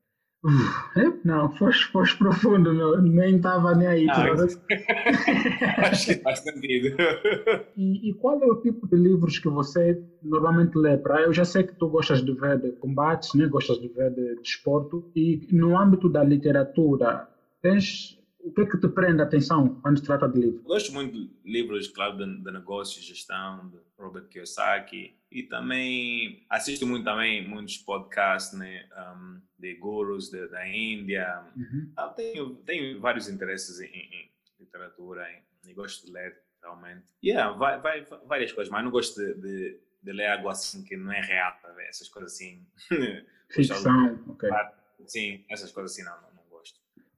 Uh, 0.46 1.20
não, 1.26 1.52
foste, 1.58 1.86
foste 1.92 2.18
profundo, 2.18 2.74
meu. 2.74 3.02
nem 3.02 3.38
estava 3.38 3.74
nem 3.76 3.88
aí. 3.88 4.08
Acho 4.10 6.06
que 6.14 6.22
faz 6.22 6.40
sentido. 6.40 6.96
E, 7.76 8.10
e, 8.10 8.14
qual 8.14 8.42
é 8.42 8.46
o 8.46 8.62
tipo 8.62 8.88
de 8.88 8.96
livros 8.96 9.40
que 9.40 9.50
você 9.50 10.02
normalmente 10.22 10.78
lê? 10.78 10.96
Pra, 10.98 11.22
eu 11.22 11.34
já 11.34 11.44
sei 11.44 11.64
que 11.64 11.76
tu 11.76 11.90
gostas 11.90 12.24
de 12.24 12.34
ver 12.34 12.60
de 12.60 12.72
combates, 12.74 13.34
né? 13.34 13.48
gostas 13.48 13.80
de 13.82 13.88
ver 13.90 14.14
de 14.14 14.36
desporto, 14.36 15.12
de 15.14 15.48
e 15.52 15.56
no 15.56 15.78
âmbito 15.78 16.08
da 16.08 16.24
literatura, 16.24 17.28
tens 17.62 18.18
o 18.40 18.52
que 18.54 18.62
é 18.62 18.66
que 18.66 18.80
te 18.80 18.88
prende 18.88 19.22
a 19.22 19.26
atenção 19.26 19.80
quando 19.82 19.98
se 19.98 20.06
trata 20.06 20.30
de 20.30 20.40
livros? 20.40 20.64
Gosto 20.64 20.94
muito 20.94 21.14
de 21.14 21.30
livros, 21.44 21.88
claro, 21.90 22.18
de, 22.18 22.44
de 22.44 22.52
negócios, 22.52 23.04
gestão, 23.04 23.70
de 23.70 23.78
Robert 23.98 24.28
Kiyosaki. 24.30 25.17
E 25.30 25.44
também 25.44 26.46
assisto 26.50 26.88
muito 26.88 27.04
também 27.04 27.48
muitos 27.48 27.78
podcasts 27.78 28.58
né, 28.58 28.88
um, 29.16 29.42
de 29.60 29.76
gurus 29.76 30.30
de, 30.30 30.48
da 30.48 30.68
Índia. 30.68 31.44
Uhum. 31.56 31.92
Ah, 31.98 32.08
tenho, 32.10 32.56
tenho 32.58 33.00
vários 33.02 33.28
interesses 33.28 33.82
em, 33.82 33.88
em 33.88 34.32
literatura 34.60 35.28
e 35.66 35.74
gosto 35.74 36.06
de 36.06 36.14
ler 36.14 36.42
realmente. 36.62 37.06
Yeah, 37.24 37.52
vai, 37.58 37.80
vai, 37.80 38.06
várias 38.26 38.52
coisas, 38.52 38.72
mas 38.72 38.84
não 38.84 38.92
gosto 38.92 39.16
de, 39.16 39.34
de, 39.36 39.80
de, 40.02 40.12
ler 40.12 40.28
algo 40.28 40.50
assim 40.50 40.84
que 40.84 40.96
não 40.96 41.12
é 41.12 41.22
real, 41.22 41.52
tá 41.62 41.74
essas 41.84 42.08
coisas 42.08 42.34
assim. 42.34 42.66
Ficção, 43.50 44.24
ok. 44.30 44.50
Sim, 45.06 45.46
essas 45.50 45.72
coisas 45.72 45.92
assim 45.94 46.04
não, 46.04 46.20
não. 46.22 46.37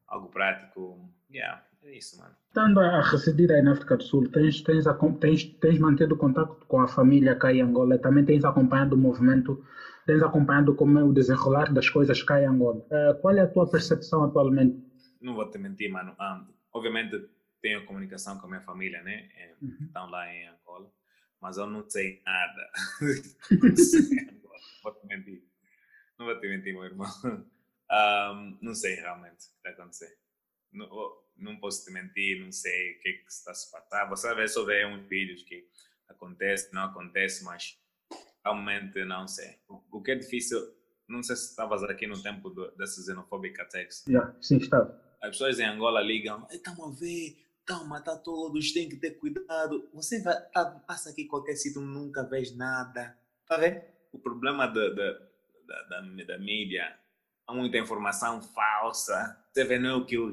Algo 0.10 0.28
prático, 0.30 1.10
yeah, 1.32 1.64
é 1.84 1.98
isso, 1.98 2.18
mano. 2.18 2.36
Estando 2.48 2.80
a 2.80 3.02
residir 3.02 3.52
aí 3.52 3.62
na 3.62 3.74
África 3.74 3.96
do 3.96 4.04
Sul, 4.04 4.30
tens, 4.32 4.62
tens, 4.62 4.86
tens, 5.20 5.44
tens 5.60 5.80
mantido 5.80 6.18
contato 6.18 6.66
com 6.68 6.82
a 6.82 6.88
família 6.88 7.36
cá 7.36 7.54
em 7.54 7.62
Angola, 7.62 7.98
também 8.00 8.26
tens 8.26 8.44
acompanhado 8.44 8.96
o 8.96 8.98
movimento, 8.98 9.64
tens 10.08 10.24
acompanhado 10.24 10.74
como 10.76 10.98
é 10.98 11.04
o 11.04 11.14
desenrolar 11.14 11.72
das 11.72 11.88
coisas 11.88 12.24
cá 12.24 12.42
em 12.42 12.46
Angola. 12.46 12.80
Uh, 12.90 13.22
qual 13.22 13.38
é 13.38 13.42
a 13.42 13.48
tua 13.48 13.70
percepção 13.70 14.24
atualmente? 14.24 14.84
Não 15.22 15.36
vou 15.36 15.50
te 15.50 15.60
mentir, 15.60 15.92
mano. 15.92 16.16
Um, 16.20 16.48
obviamente 16.74 17.30
tenho 17.62 17.86
comunicação 17.86 18.40
com 18.40 18.48
a 18.48 18.50
minha 18.50 18.62
família, 18.62 19.04
né? 19.04 19.30
É, 19.36 19.56
uhum. 19.62 19.78
Estão 19.82 20.10
lá 20.10 20.28
em 20.34 20.48
Angola, 20.48 20.92
mas 21.40 21.58
eu 21.58 21.68
não 21.68 21.88
sei 21.88 22.22
nada. 22.26 22.72
não 23.62 23.76
sei, 23.76 24.42
vou 24.84 24.94
te 24.94 25.08
mentir. 25.08 25.44
Não 26.18 26.26
vou 26.26 26.40
te 26.40 26.48
mentir, 26.48 26.74
meu 26.74 26.84
irmão. 26.84 27.08
Um, 27.92 28.58
não 28.62 28.76
sei 28.76 28.96
realmente 28.96 29.34
o 29.34 29.50
que 29.50 29.58
está 29.58 29.70
acontecendo 29.72 30.16
não, 30.72 31.18
não 31.38 31.60
posso 31.60 31.86
te 31.86 31.92
mentir, 31.92 32.40
não 32.44 32.52
sei 32.52 32.98
o 32.98 33.00
que, 33.00 33.10
é 33.10 33.14
que 33.14 33.26
está 33.28 33.54
se 33.54 33.72
passar. 33.72 34.08
Você 34.10 34.34
vê 34.36 34.48
só 34.48 34.64
ver 34.64 34.86
uns 34.88 35.08
vídeos 35.08 35.44
que 35.44 35.68
acontece, 36.08 36.74
não 36.74 36.84
acontece, 36.84 37.44
mas 37.44 37.78
realmente 38.44 39.04
não 39.06 39.28
sei. 39.28 39.60
O, 39.68 39.82
o 39.92 40.02
que 40.02 40.12
é 40.12 40.16
difícil, 40.16 40.60
não 41.08 41.24
sei 41.24 41.36
se 41.36 41.50
estavas 41.50 41.84
aqui 41.84 42.08
no 42.08 42.22
tempo 42.22 42.50
do, 42.50 42.72
dessa 42.76 43.02
xenofóbica 43.02 43.66
text. 43.66 44.08
Yeah, 44.08 44.36
sim, 44.42 44.58
estava. 44.58 45.00
As 45.22 45.32
pessoas 45.32 45.60
em 45.60 45.66
Angola 45.66 46.02
ligam, 46.02 46.48
estamos 46.50 46.80
a 46.80 47.00
ver, 47.00 47.38
estão 47.60 47.82
a 47.82 47.86
matar 47.86 48.18
todos, 48.18 48.72
tem 48.72 48.88
que 48.88 48.96
ter 48.96 49.12
cuidado. 49.12 49.90
Você 49.94 50.22
vai, 50.22 50.40
tá, 50.50 50.66
passa 50.88 51.10
aqui 51.10 51.26
qualquer 51.26 51.56
sítio, 51.56 51.82
nunca 51.82 52.24
vês 52.24 52.56
nada. 52.56 53.18
Está 53.42 53.58
ver? 53.58 53.96
O 54.14 54.20
problema 54.20 54.66
da, 54.66 54.90
da, 54.90 55.12
da, 55.68 55.82
da, 55.84 56.02
da 56.26 56.38
mídia 56.38 56.99
há 57.50 57.54
muita 57.54 57.78
informação 57.78 58.42
falsa. 58.42 59.38
Você 59.52 59.64
vê 59.64 59.80
não 59.80 59.90
é 59.90 59.96
o 59.96 60.06
que, 60.06 60.18
o, 60.18 60.32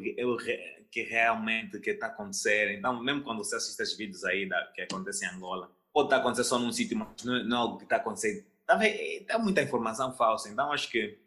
que 0.91 1.03
realmente 1.03 1.81
que 1.81 1.91
está 1.91 2.09
acontecendo. 2.09 2.73
Então, 2.73 3.03
mesmo 3.03 3.23
quando 3.23 3.39
você 3.39 3.57
assiste 3.57 3.81
esses 3.81 3.97
vídeos 3.97 4.25
aí 4.25 4.49
da, 4.49 4.67
que 4.75 4.83
acontecem 4.83 5.29
em 5.29 5.33
Angola, 5.33 5.71
pode 5.93 6.07
estar 6.07 6.17
tá 6.17 6.23
acontecendo 6.23 6.47
só 6.47 6.59
num 6.59 6.73
sítio, 6.73 6.97
mas 6.97 7.25
não, 7.25 7.45
não 7.45 7.57
é 7.57 7.61
algo 7.61 7.79
que 7.79 7.85
está 7.85 7.97
acontecendo. 7.97 8.45
Tá 8.67 8.79
Tem 8.79 9.27
muita 9.39 9.63
informação 9.63 10.13
falsa. 10.13 10.49
Então, 10.49 10.73
acho 10.73 10.91
que 10.91 11.19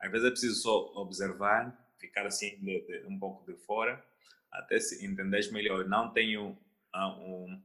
às 0.00 0.10
vezes 0.10 0.26
é 0.26 0.30
preciso 0.30 0.62
só 0.62 0.92
observar, 0.96 1.76
ficar 1.98 2.26
assim 2.26 2.58
de, 2.60 2.80
de, 2.86 3.06
um 3.06 3.18
pouco 3.18 3.50
de 3.50 3.56
fora, 3.58 4.02
até 4.50 4.78
se 4.80 5.04
entender 5.04 5.50
melhor. 5.52 5.86
Não 5.86 6.12
tenho 6.12 6.58
uh, 6.94 7.20
um 7.20 7.62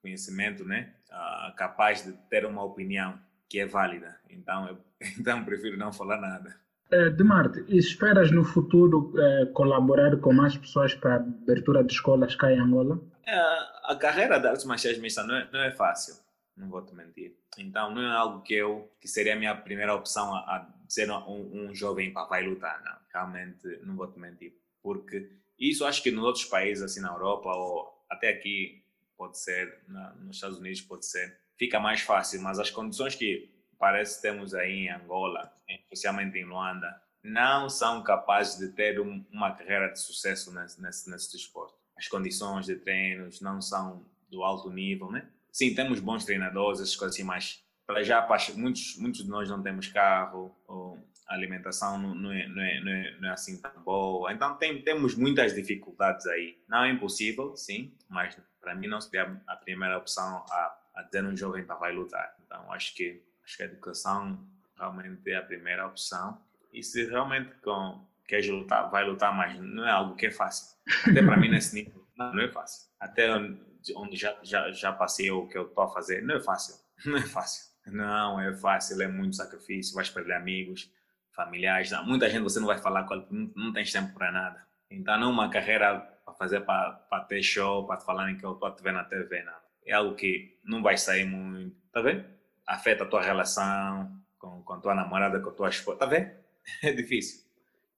conhecimento 0.00 0.64
né, 0.64 0.94
uh, 1.10 1.54
capaz 1.56 2.04
de 2.04 2.12
ter 2.28 2.46
uma 2.46 2.62
opinião 2.62 3.18
que 3.48 3.58
é 3.58 3.66
válida. 3.66 4.20
Então, 4.28 4.68
eu, 4.68 4.84
então 5.18 5.44
prefiro 5.44 5.76
não 5.76 5.92
falar 5.92 6.20
nada. 6.20 6.63
É, 6.90 7.08
de 7.10 7.24
Marte, 7.24 7.64
esperas 7.68 8.30
no 8.30 8.44
futuro 8.44 9.12
é, 9.18 9.46
colaborar 9.46 10.16
com 10.18 10.32
mais 10.32 10.56
pessoas 10.56 10.94
para 10.94 11.14
a 11.14 11.16
abertura 11.16 11.82
de 11.82 11.92
escolas 11.92 12.34
cá 12.34 12.52
em 12.52 12.58
Angola? 12.58 13.00
É, 13.26 13.38
a 13.84 13.96
carreira 13.98 14.38
de 14.38 14.46
artes 14.46 14.64
marciais 14.64 14.98
mistas 14.98 15.26
não 15.26 15.34
é, 15.34 15.48
não 15.52 15.60
é 15.60 15.70
fácil, 15.70 16.14
não 16.56 16.68
vou 16.68 16.84
te 16.84 16.94
mentir. 16.94 17.36
Então, 17.58 17.94
não 17.94 18.02
é 18.02 18.14
algo 18.14 18.42
que 18.42 18.54
eu, 18.54 18.92
que 19.00 19.08
seria 19.08 19.34
a 19.34 19.36
minha 19.36 19.54
primeira 19.54 19.94
opção 19.94 20.34
a, 20.34 20.38
a 20.38 20.74
ser 20.88 21.10
um, 21.10 21.68
um 21.70 21.74
jovem 21.74 22.12
para 22.12 22.26
vai 22.26 22.46
lutar, 22.46 22.82
não. 22.84 22.96
Realmente, 23.12 23.78
não 23.82 23.96
vou 23.96 24.10
te 24.10 24.18
mentir. 24.18 24.54
Porque 24.82 25.30
isso 25.58 25.84
acho 25.84 26.02
que 26.02 26.10
nos 26.10 26.24
outros 26.24 26.44
países, 26.44 26.82
assim 26.82 27.00
na 27.00 27.12
Europa 27.12 27.48
ou 27.48 28.04
até 28.10 28.28
aqui, 28.28 28.84
pode 29.16 29.38
ser, 29.38 29.82
na, 29.88 30.12
nos 30.14 30.36
Estados 30.36 30.58
Unidos 30.58 30.80
pode 30.82 31.06
ser, 31.06 31.38
fica 31.56 31.80
mais 31.80 32.00
fácil, 32.00 32.42
mas 32.42 32.58
as 32.58 32.70
condições 32.70 33.14
que 33.14 33.53
parece 33.78 34.16
que 34.16 34.22
temos 34.22 34.54
aí 34.54 34.86
em 34.86 34.90
Angola, 34.90 35.52
especialmente 35.68 36.38
em 36.38 36.44
Luanda, 36.44 37.00
não 37.22 37.70
são 37.70 38.02
capazes 38.02 38.58
de 38.58 38.68
ter 38.68 39.00
um, 39.00 39.24
uma 39.32 39.52
carreira 39.52 39.88
de 39.88 39.98
sucesso 39.98 40.52
nesse, 40.52 40.80
nesse, 40.80 41.10
nesse 41.10 41.32
desporto. 41.32 41.74
As 41.96 42.06
condições 42.06 42.66
de 42.66 42.76
treinos 42.76 43.40
não 43.40 43.60
são 43.62 44.04
do 44.30 44.42
alto 44.42 44.70
nível, 44.70 45.10
né? 45.10 45.26
Sim, 45.50 45.74
temos 45.74 46.00
bons 46.00 46.24
treinadores, 46.24 46.80
essas 46.80 46.96
coisas 46.96 47.14
assim, 47.14 47.24
mas 47.24 47.64
para 47.86 48.02
já 48.02 48.26
muitos, 48.56 48.96
muitos 48.98 49.22
de 49.22 49.28
nós 49.28 49.48
não 49.48 49.62
temos 49.62 49.88
carro, 49.88 50.54
ou 50.66 50.98
a 51.26 51.34
alimentação 51.34 51.98
não, 51.98 52.14
não, 52.14 52.32
é, 52.32 52.46
não, 52.48 52.62
é, 52.62 52.80
não, 52.80 52.92
é, 52.92 53.16
não 53.20 53.28
é 53.28 53.32
assim 53.32 53.60
tão 53.60 53.82
boa. 53.82 54.32
Então 54.32 54.56
tem, 54.56 54.82
temos 54.82 55.14
muitas 55.14 55.54
dificuldades 55.54 56.26
aí. 56.26 56.58
Não 56.68 56.84
é 56.84 56.90
impossível, 56.90 57.56
sim, 57.56 57.94
mas 58.08 58.36
para 58.60 58.74
mim 58.74 58.86
não 58.86 59.00
seria 59.00 59.40
a 59.46 59.56
primeira 59.56 59.96
opção 59.96 60.44
a, 60.50 60.78
a 60.96 61.02
ter 61.04 61.24
um 61.24 61.36
jovem 61.36 61.64
para 61.64 61.76
vai 61.76 61.92
lutar. 61.92 62.34
Então 62.44 62.70
acho 62.72 62.94
que 62.94 63.22
Acho 63.44 63.56
que 63.56 63.62
a 63.62 63.66
educação 63.66 64.38
realmente 64.76 65.30
é 65.30 65.36
a 65.36 65.42
primeira 65.42 65.86
opção. 65.86 66.40
E 66.72 66.82
se 66.82 67.04
realmente 67.06 67.54
com, 67.62 68.06
queres 68.26 68.48
lutar, 68.48 68.90
vai 68.90 69.04
lutar, 69.04 69.34
mas 69.34 69.58
não 69.60 69.86
é 69.86 69.90
algo 69.90 70.16
que 70.16 70.26
é 70.26 70.30
fácil. 70.30 70.76
Até 71.08 71.22
para 71.22 71.36
mim, 71.36 71.48
nesse 71.48 71.74
nível, 71.74 72.04
não, 72.16 72.34
não, 72.34 72.42
é 72.42 72.48
fácil. 72.50 72.90
Até 72.98 73.30
onde 73.34 74.16
já, 74.16 74.36
já, 74.42 74.70
já 74.72 74.92
passei 74.92 75.30
o 75.30 75.46
que 75.46 75.56
eu 75.56 75.66
estou 75.66 75.84
a 75.84 75.92
fazer, 75.92 76.22
não 76.22 76.36
é 76.36 76.40
fácil. 76.40 76.76
Não 77.04 77.16
é 77.16 77.22
fácil. 77.22 77.74
Não 77.86 78.40
é 78.40 78.54
fácil, 78.54 79.02
é 79.02 79.08
muito 79.08 79.36
sacrifício. 79.36 79.94
Vais 79.94 80.08
perder 80.08 80.34
amigos, 80.34 80.90
familiares. 81.32 81.90
Muita 82.04 82.30
gente 82.30 82.42
você 82.42 82.58
não 82.58 82.66
vai 82.66 82.78
falar 82.78 83.04
com 83.04 83.16
não, 83.30 83.52
não 83.54 83.72
tens 83.72 83.92
tempo 83.92 84.14
para 84.14 84.32
nada. 84.32 84.66
Então 84.90 85.18
não 85.18 85.28
é 85.28 85.32
uma 85.32 85.50
carreira 85.50 86.00
para 86.24 86.34
fazer 86.34 86.60
para 86.60 87.26
ter 87.28 87.42
show, 87.42 87.86
para 87.86 88.00
falarem 88.00 88.36
que 88.36 88.44
eu 88.44 88.52
estou 88.52 88.68
a 88.68 88.72
te 88.72 88.82
ver 88.82 88.92
na 88.92 89.04
TV, 89.04 89.42
não. 89.42 89.64
É 89.86 89.92
algo 89.92 90.14
que 90.14 90.58
não 90.64 90.82
vai 90.82 90.96
sair 90.96 91.26
muito, 91.26 91.76
tá 91.92 92.00
vendo? 92.00 92.24
Afeta 92.66 93.04
a 93.04 93.06
tua 93.06 93.22
relação 93.22 94.10
com, 94.38 94.62
com 94.62 94.72
a 94.74 94.80
tua 94.80 94.94
namorada, 94.94 95.40
com 95.40 95.50
a 95.50 95.52
tua 95.52 95.68
esposa, 95.68 95.98
tá 95.98 96.06
vendo? 96.06 96.30
É 96.82 96.92
difícil. 96.92 97.44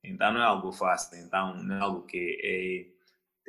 Então 0.02 0.32
não 0.32 0.40
é 0.40 0.44
algo 0.44 0.72
fácil, 0.72 1.18
então 1.18 1.54
não 1.62 1.76
é 1.76 1.80
algo 1.80 2.02
que 2.02 2.40
é 2.42 2.96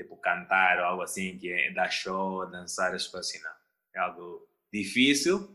tipo 0.02 0.16
cantar 0.18 0.80
ou 0.80 0.86
algo 0.86 1.02
assim, 1.02 1.38
que 1.38 1.52
é 1.52 1.72
dar 1.72 1.90
show, 1.90 2.50
dançar, 2.50 2.92
coisas 2.92 3.16
assim, 3.16 3.40
não. 3.42 3.52
É 3.96 4.00
algo 4.00 4.48
difícil, 4.72 5.50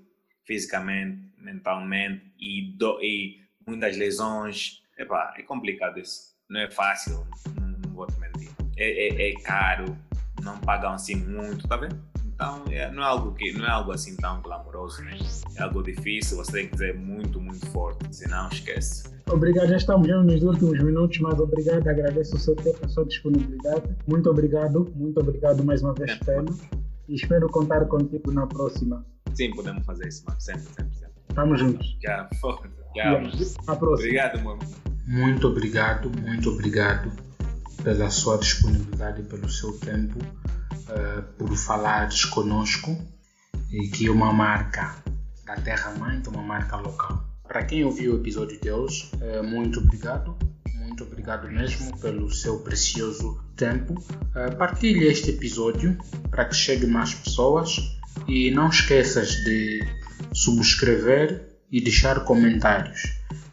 fisicamente, 0.45 1.33
mentalmente, 1.39 2.33
e, 2.39 2.77
do, 2.77 3.01
e 3.01 3.41
muitas 3.67 3.97
lesões. 3.97 4.83
Epá, 4.99 5.35
é 5.37 5.43
complicado 5.43 5.99
isso. 5.99 6.37
Não 6.49 6.61
é 6.61 6.71
fácil, 6.71 7.27
não, 7.61 7.69
não 7.69 7.95
vou 7.95 8.07
te 8.07 8.19
mentir. 8.19 8.51
É, 8.77 9.09
é, 9.09 9.31
é, 9.31 9.35
caro, 9.43 9.97
não 10.43 10.61
pagam 10.61 10.93
assim 10.93 11.17
muito, 11.17 11.67
tá 11.69 11.77
vendo? 11.77 12.12
Então, 12.35 12.65
é, 12.71 12.91
não, 12.91 13.03
é 13.03 13.07
algo 13.07 13.33
que, 13.35 13.53
não 13.53 13.65
é 13.65 13.71
algo 13.71 13.93
assim 13.93 14.17
tão 14.17 14.41
glamouroso, 14.43 15.03
né? 15.03 15.17
É 15.57 15.63
algo 15.63 15.83
difícil, 15.83 16.37
você 16.37 16.53
tem 16.53 16.67
que 16.67 16.73
dizer 16.73 16.99
muito, 16.99 17.41
muito 17.41 17.65
forte, 17.67 18.15
senão 18.15 18.49
esquece. 18.49 19.13
Obrigado, 19.31 19.69
já 19.69 19.77
estamos 19.77 20.09
já 20.09 20.21
nos 20.23 20.43
últimos 20.43 20.83
minutos, 20.83 21.19
mas 21.21 21.39
obrigado, 21.39 21.89
agradeço 21.89 22.37
o 22.37 22.39
seu 22.39 22.57
tempo, 22.57 22.79
a 22.85 22.89
sua 22.89 23.05
disponibilidade. 23.05 23.83
Muito 24.07 24.29
obrigado, 24.29 24.93
muito 24.95 25.21
obrigado 25.21 25.65
mais 25.65 25.83
uma 25.83 25.95
vez. 25.95 26.15
Pena. 26.19 26.51
E 27.09 27.15
espero 27.15 27.49
contar 27.49 27.85
contigo 27.87 28.33
na 28.33 28.47
próxima. 28.47 29.05
Sim, 29.35 29.51
podemos 29.55 29.85
fazer 29.85 30.09
isso, 30.09 30.25
mano. 30.27 30.41
Sempre, 30.41 30.63
sempre, 30.63 30.95
sempre. 30.95 31.15
Estamos 31.29 31.61
juntos. 31.61 31.99
Já, 32.03 32.29
foda. 32.41 32.71
Já, 32.95 33.13
A 33.67 33.77
próxima. 33.77 33.95
Obrigado, 33.95 34.43
mano. 34.43 34.61
Muito 35.07 35.49
obrigado, 35.49 36.11
muito 36.21 36.51
obrigado 36.51 37.11
pela 37.83 38.11
sua 38.11 38.39
disponibilidade 38.39 39.21
e 39.21 39.25
pelo 39.25 39.49
seu 39.49 39.73
tempo, 39.79 40.19
uh, 40.89 41.23
por 41.39 41.57
falares 41.57 42.25
conosco 42.25 42.97
e 43.71 43.89
que 43.89 44.07
é 44.07 44.11
uma 44.11 44.33
marca 44.33 44.97
da 45.45 45.57
Terra 45.57 45.93
Mãe, 45.93 46.23
uma 46.29 46.43
marca 46.43 46.77
local. 46.77 47.25
Para 47.47 47.65
quem 47.65 47.85
ouviu 47.85 48.15
o 48.15 48.17
episódio 48.17 48.61
de 48.61 48.71
hoje, 48.71 49.11
uh, 49.15 49.43
muito 49.43 49.81
obrigado, 49.81 50.37
muito 50.75 51.05
obrigado 51.05 51.51
mesmo 51.51 51.97
pelo 51.99 52.31
seu 52.31 52.59
precioso 52.61 53.43
tempo. 53.57 53.95
Uh, 53.95 54.57
partilhe 54.57 55.07
este 55.07 55.31
episódio 55.31 55.97
para 56.31 56.45
que 56.45 56.55
chegue 56.55 56.87
mais 56.87 57.15
pessoas 57.15 57.99
e 58.27 58.51
não 58.51 58.69
esqueças 58.69 59.31
de 59.45 59.81
subscrever 60.33 61.49
e 61.71 61.81
deixar 61.81 62.21
comentários. 62.25 63.01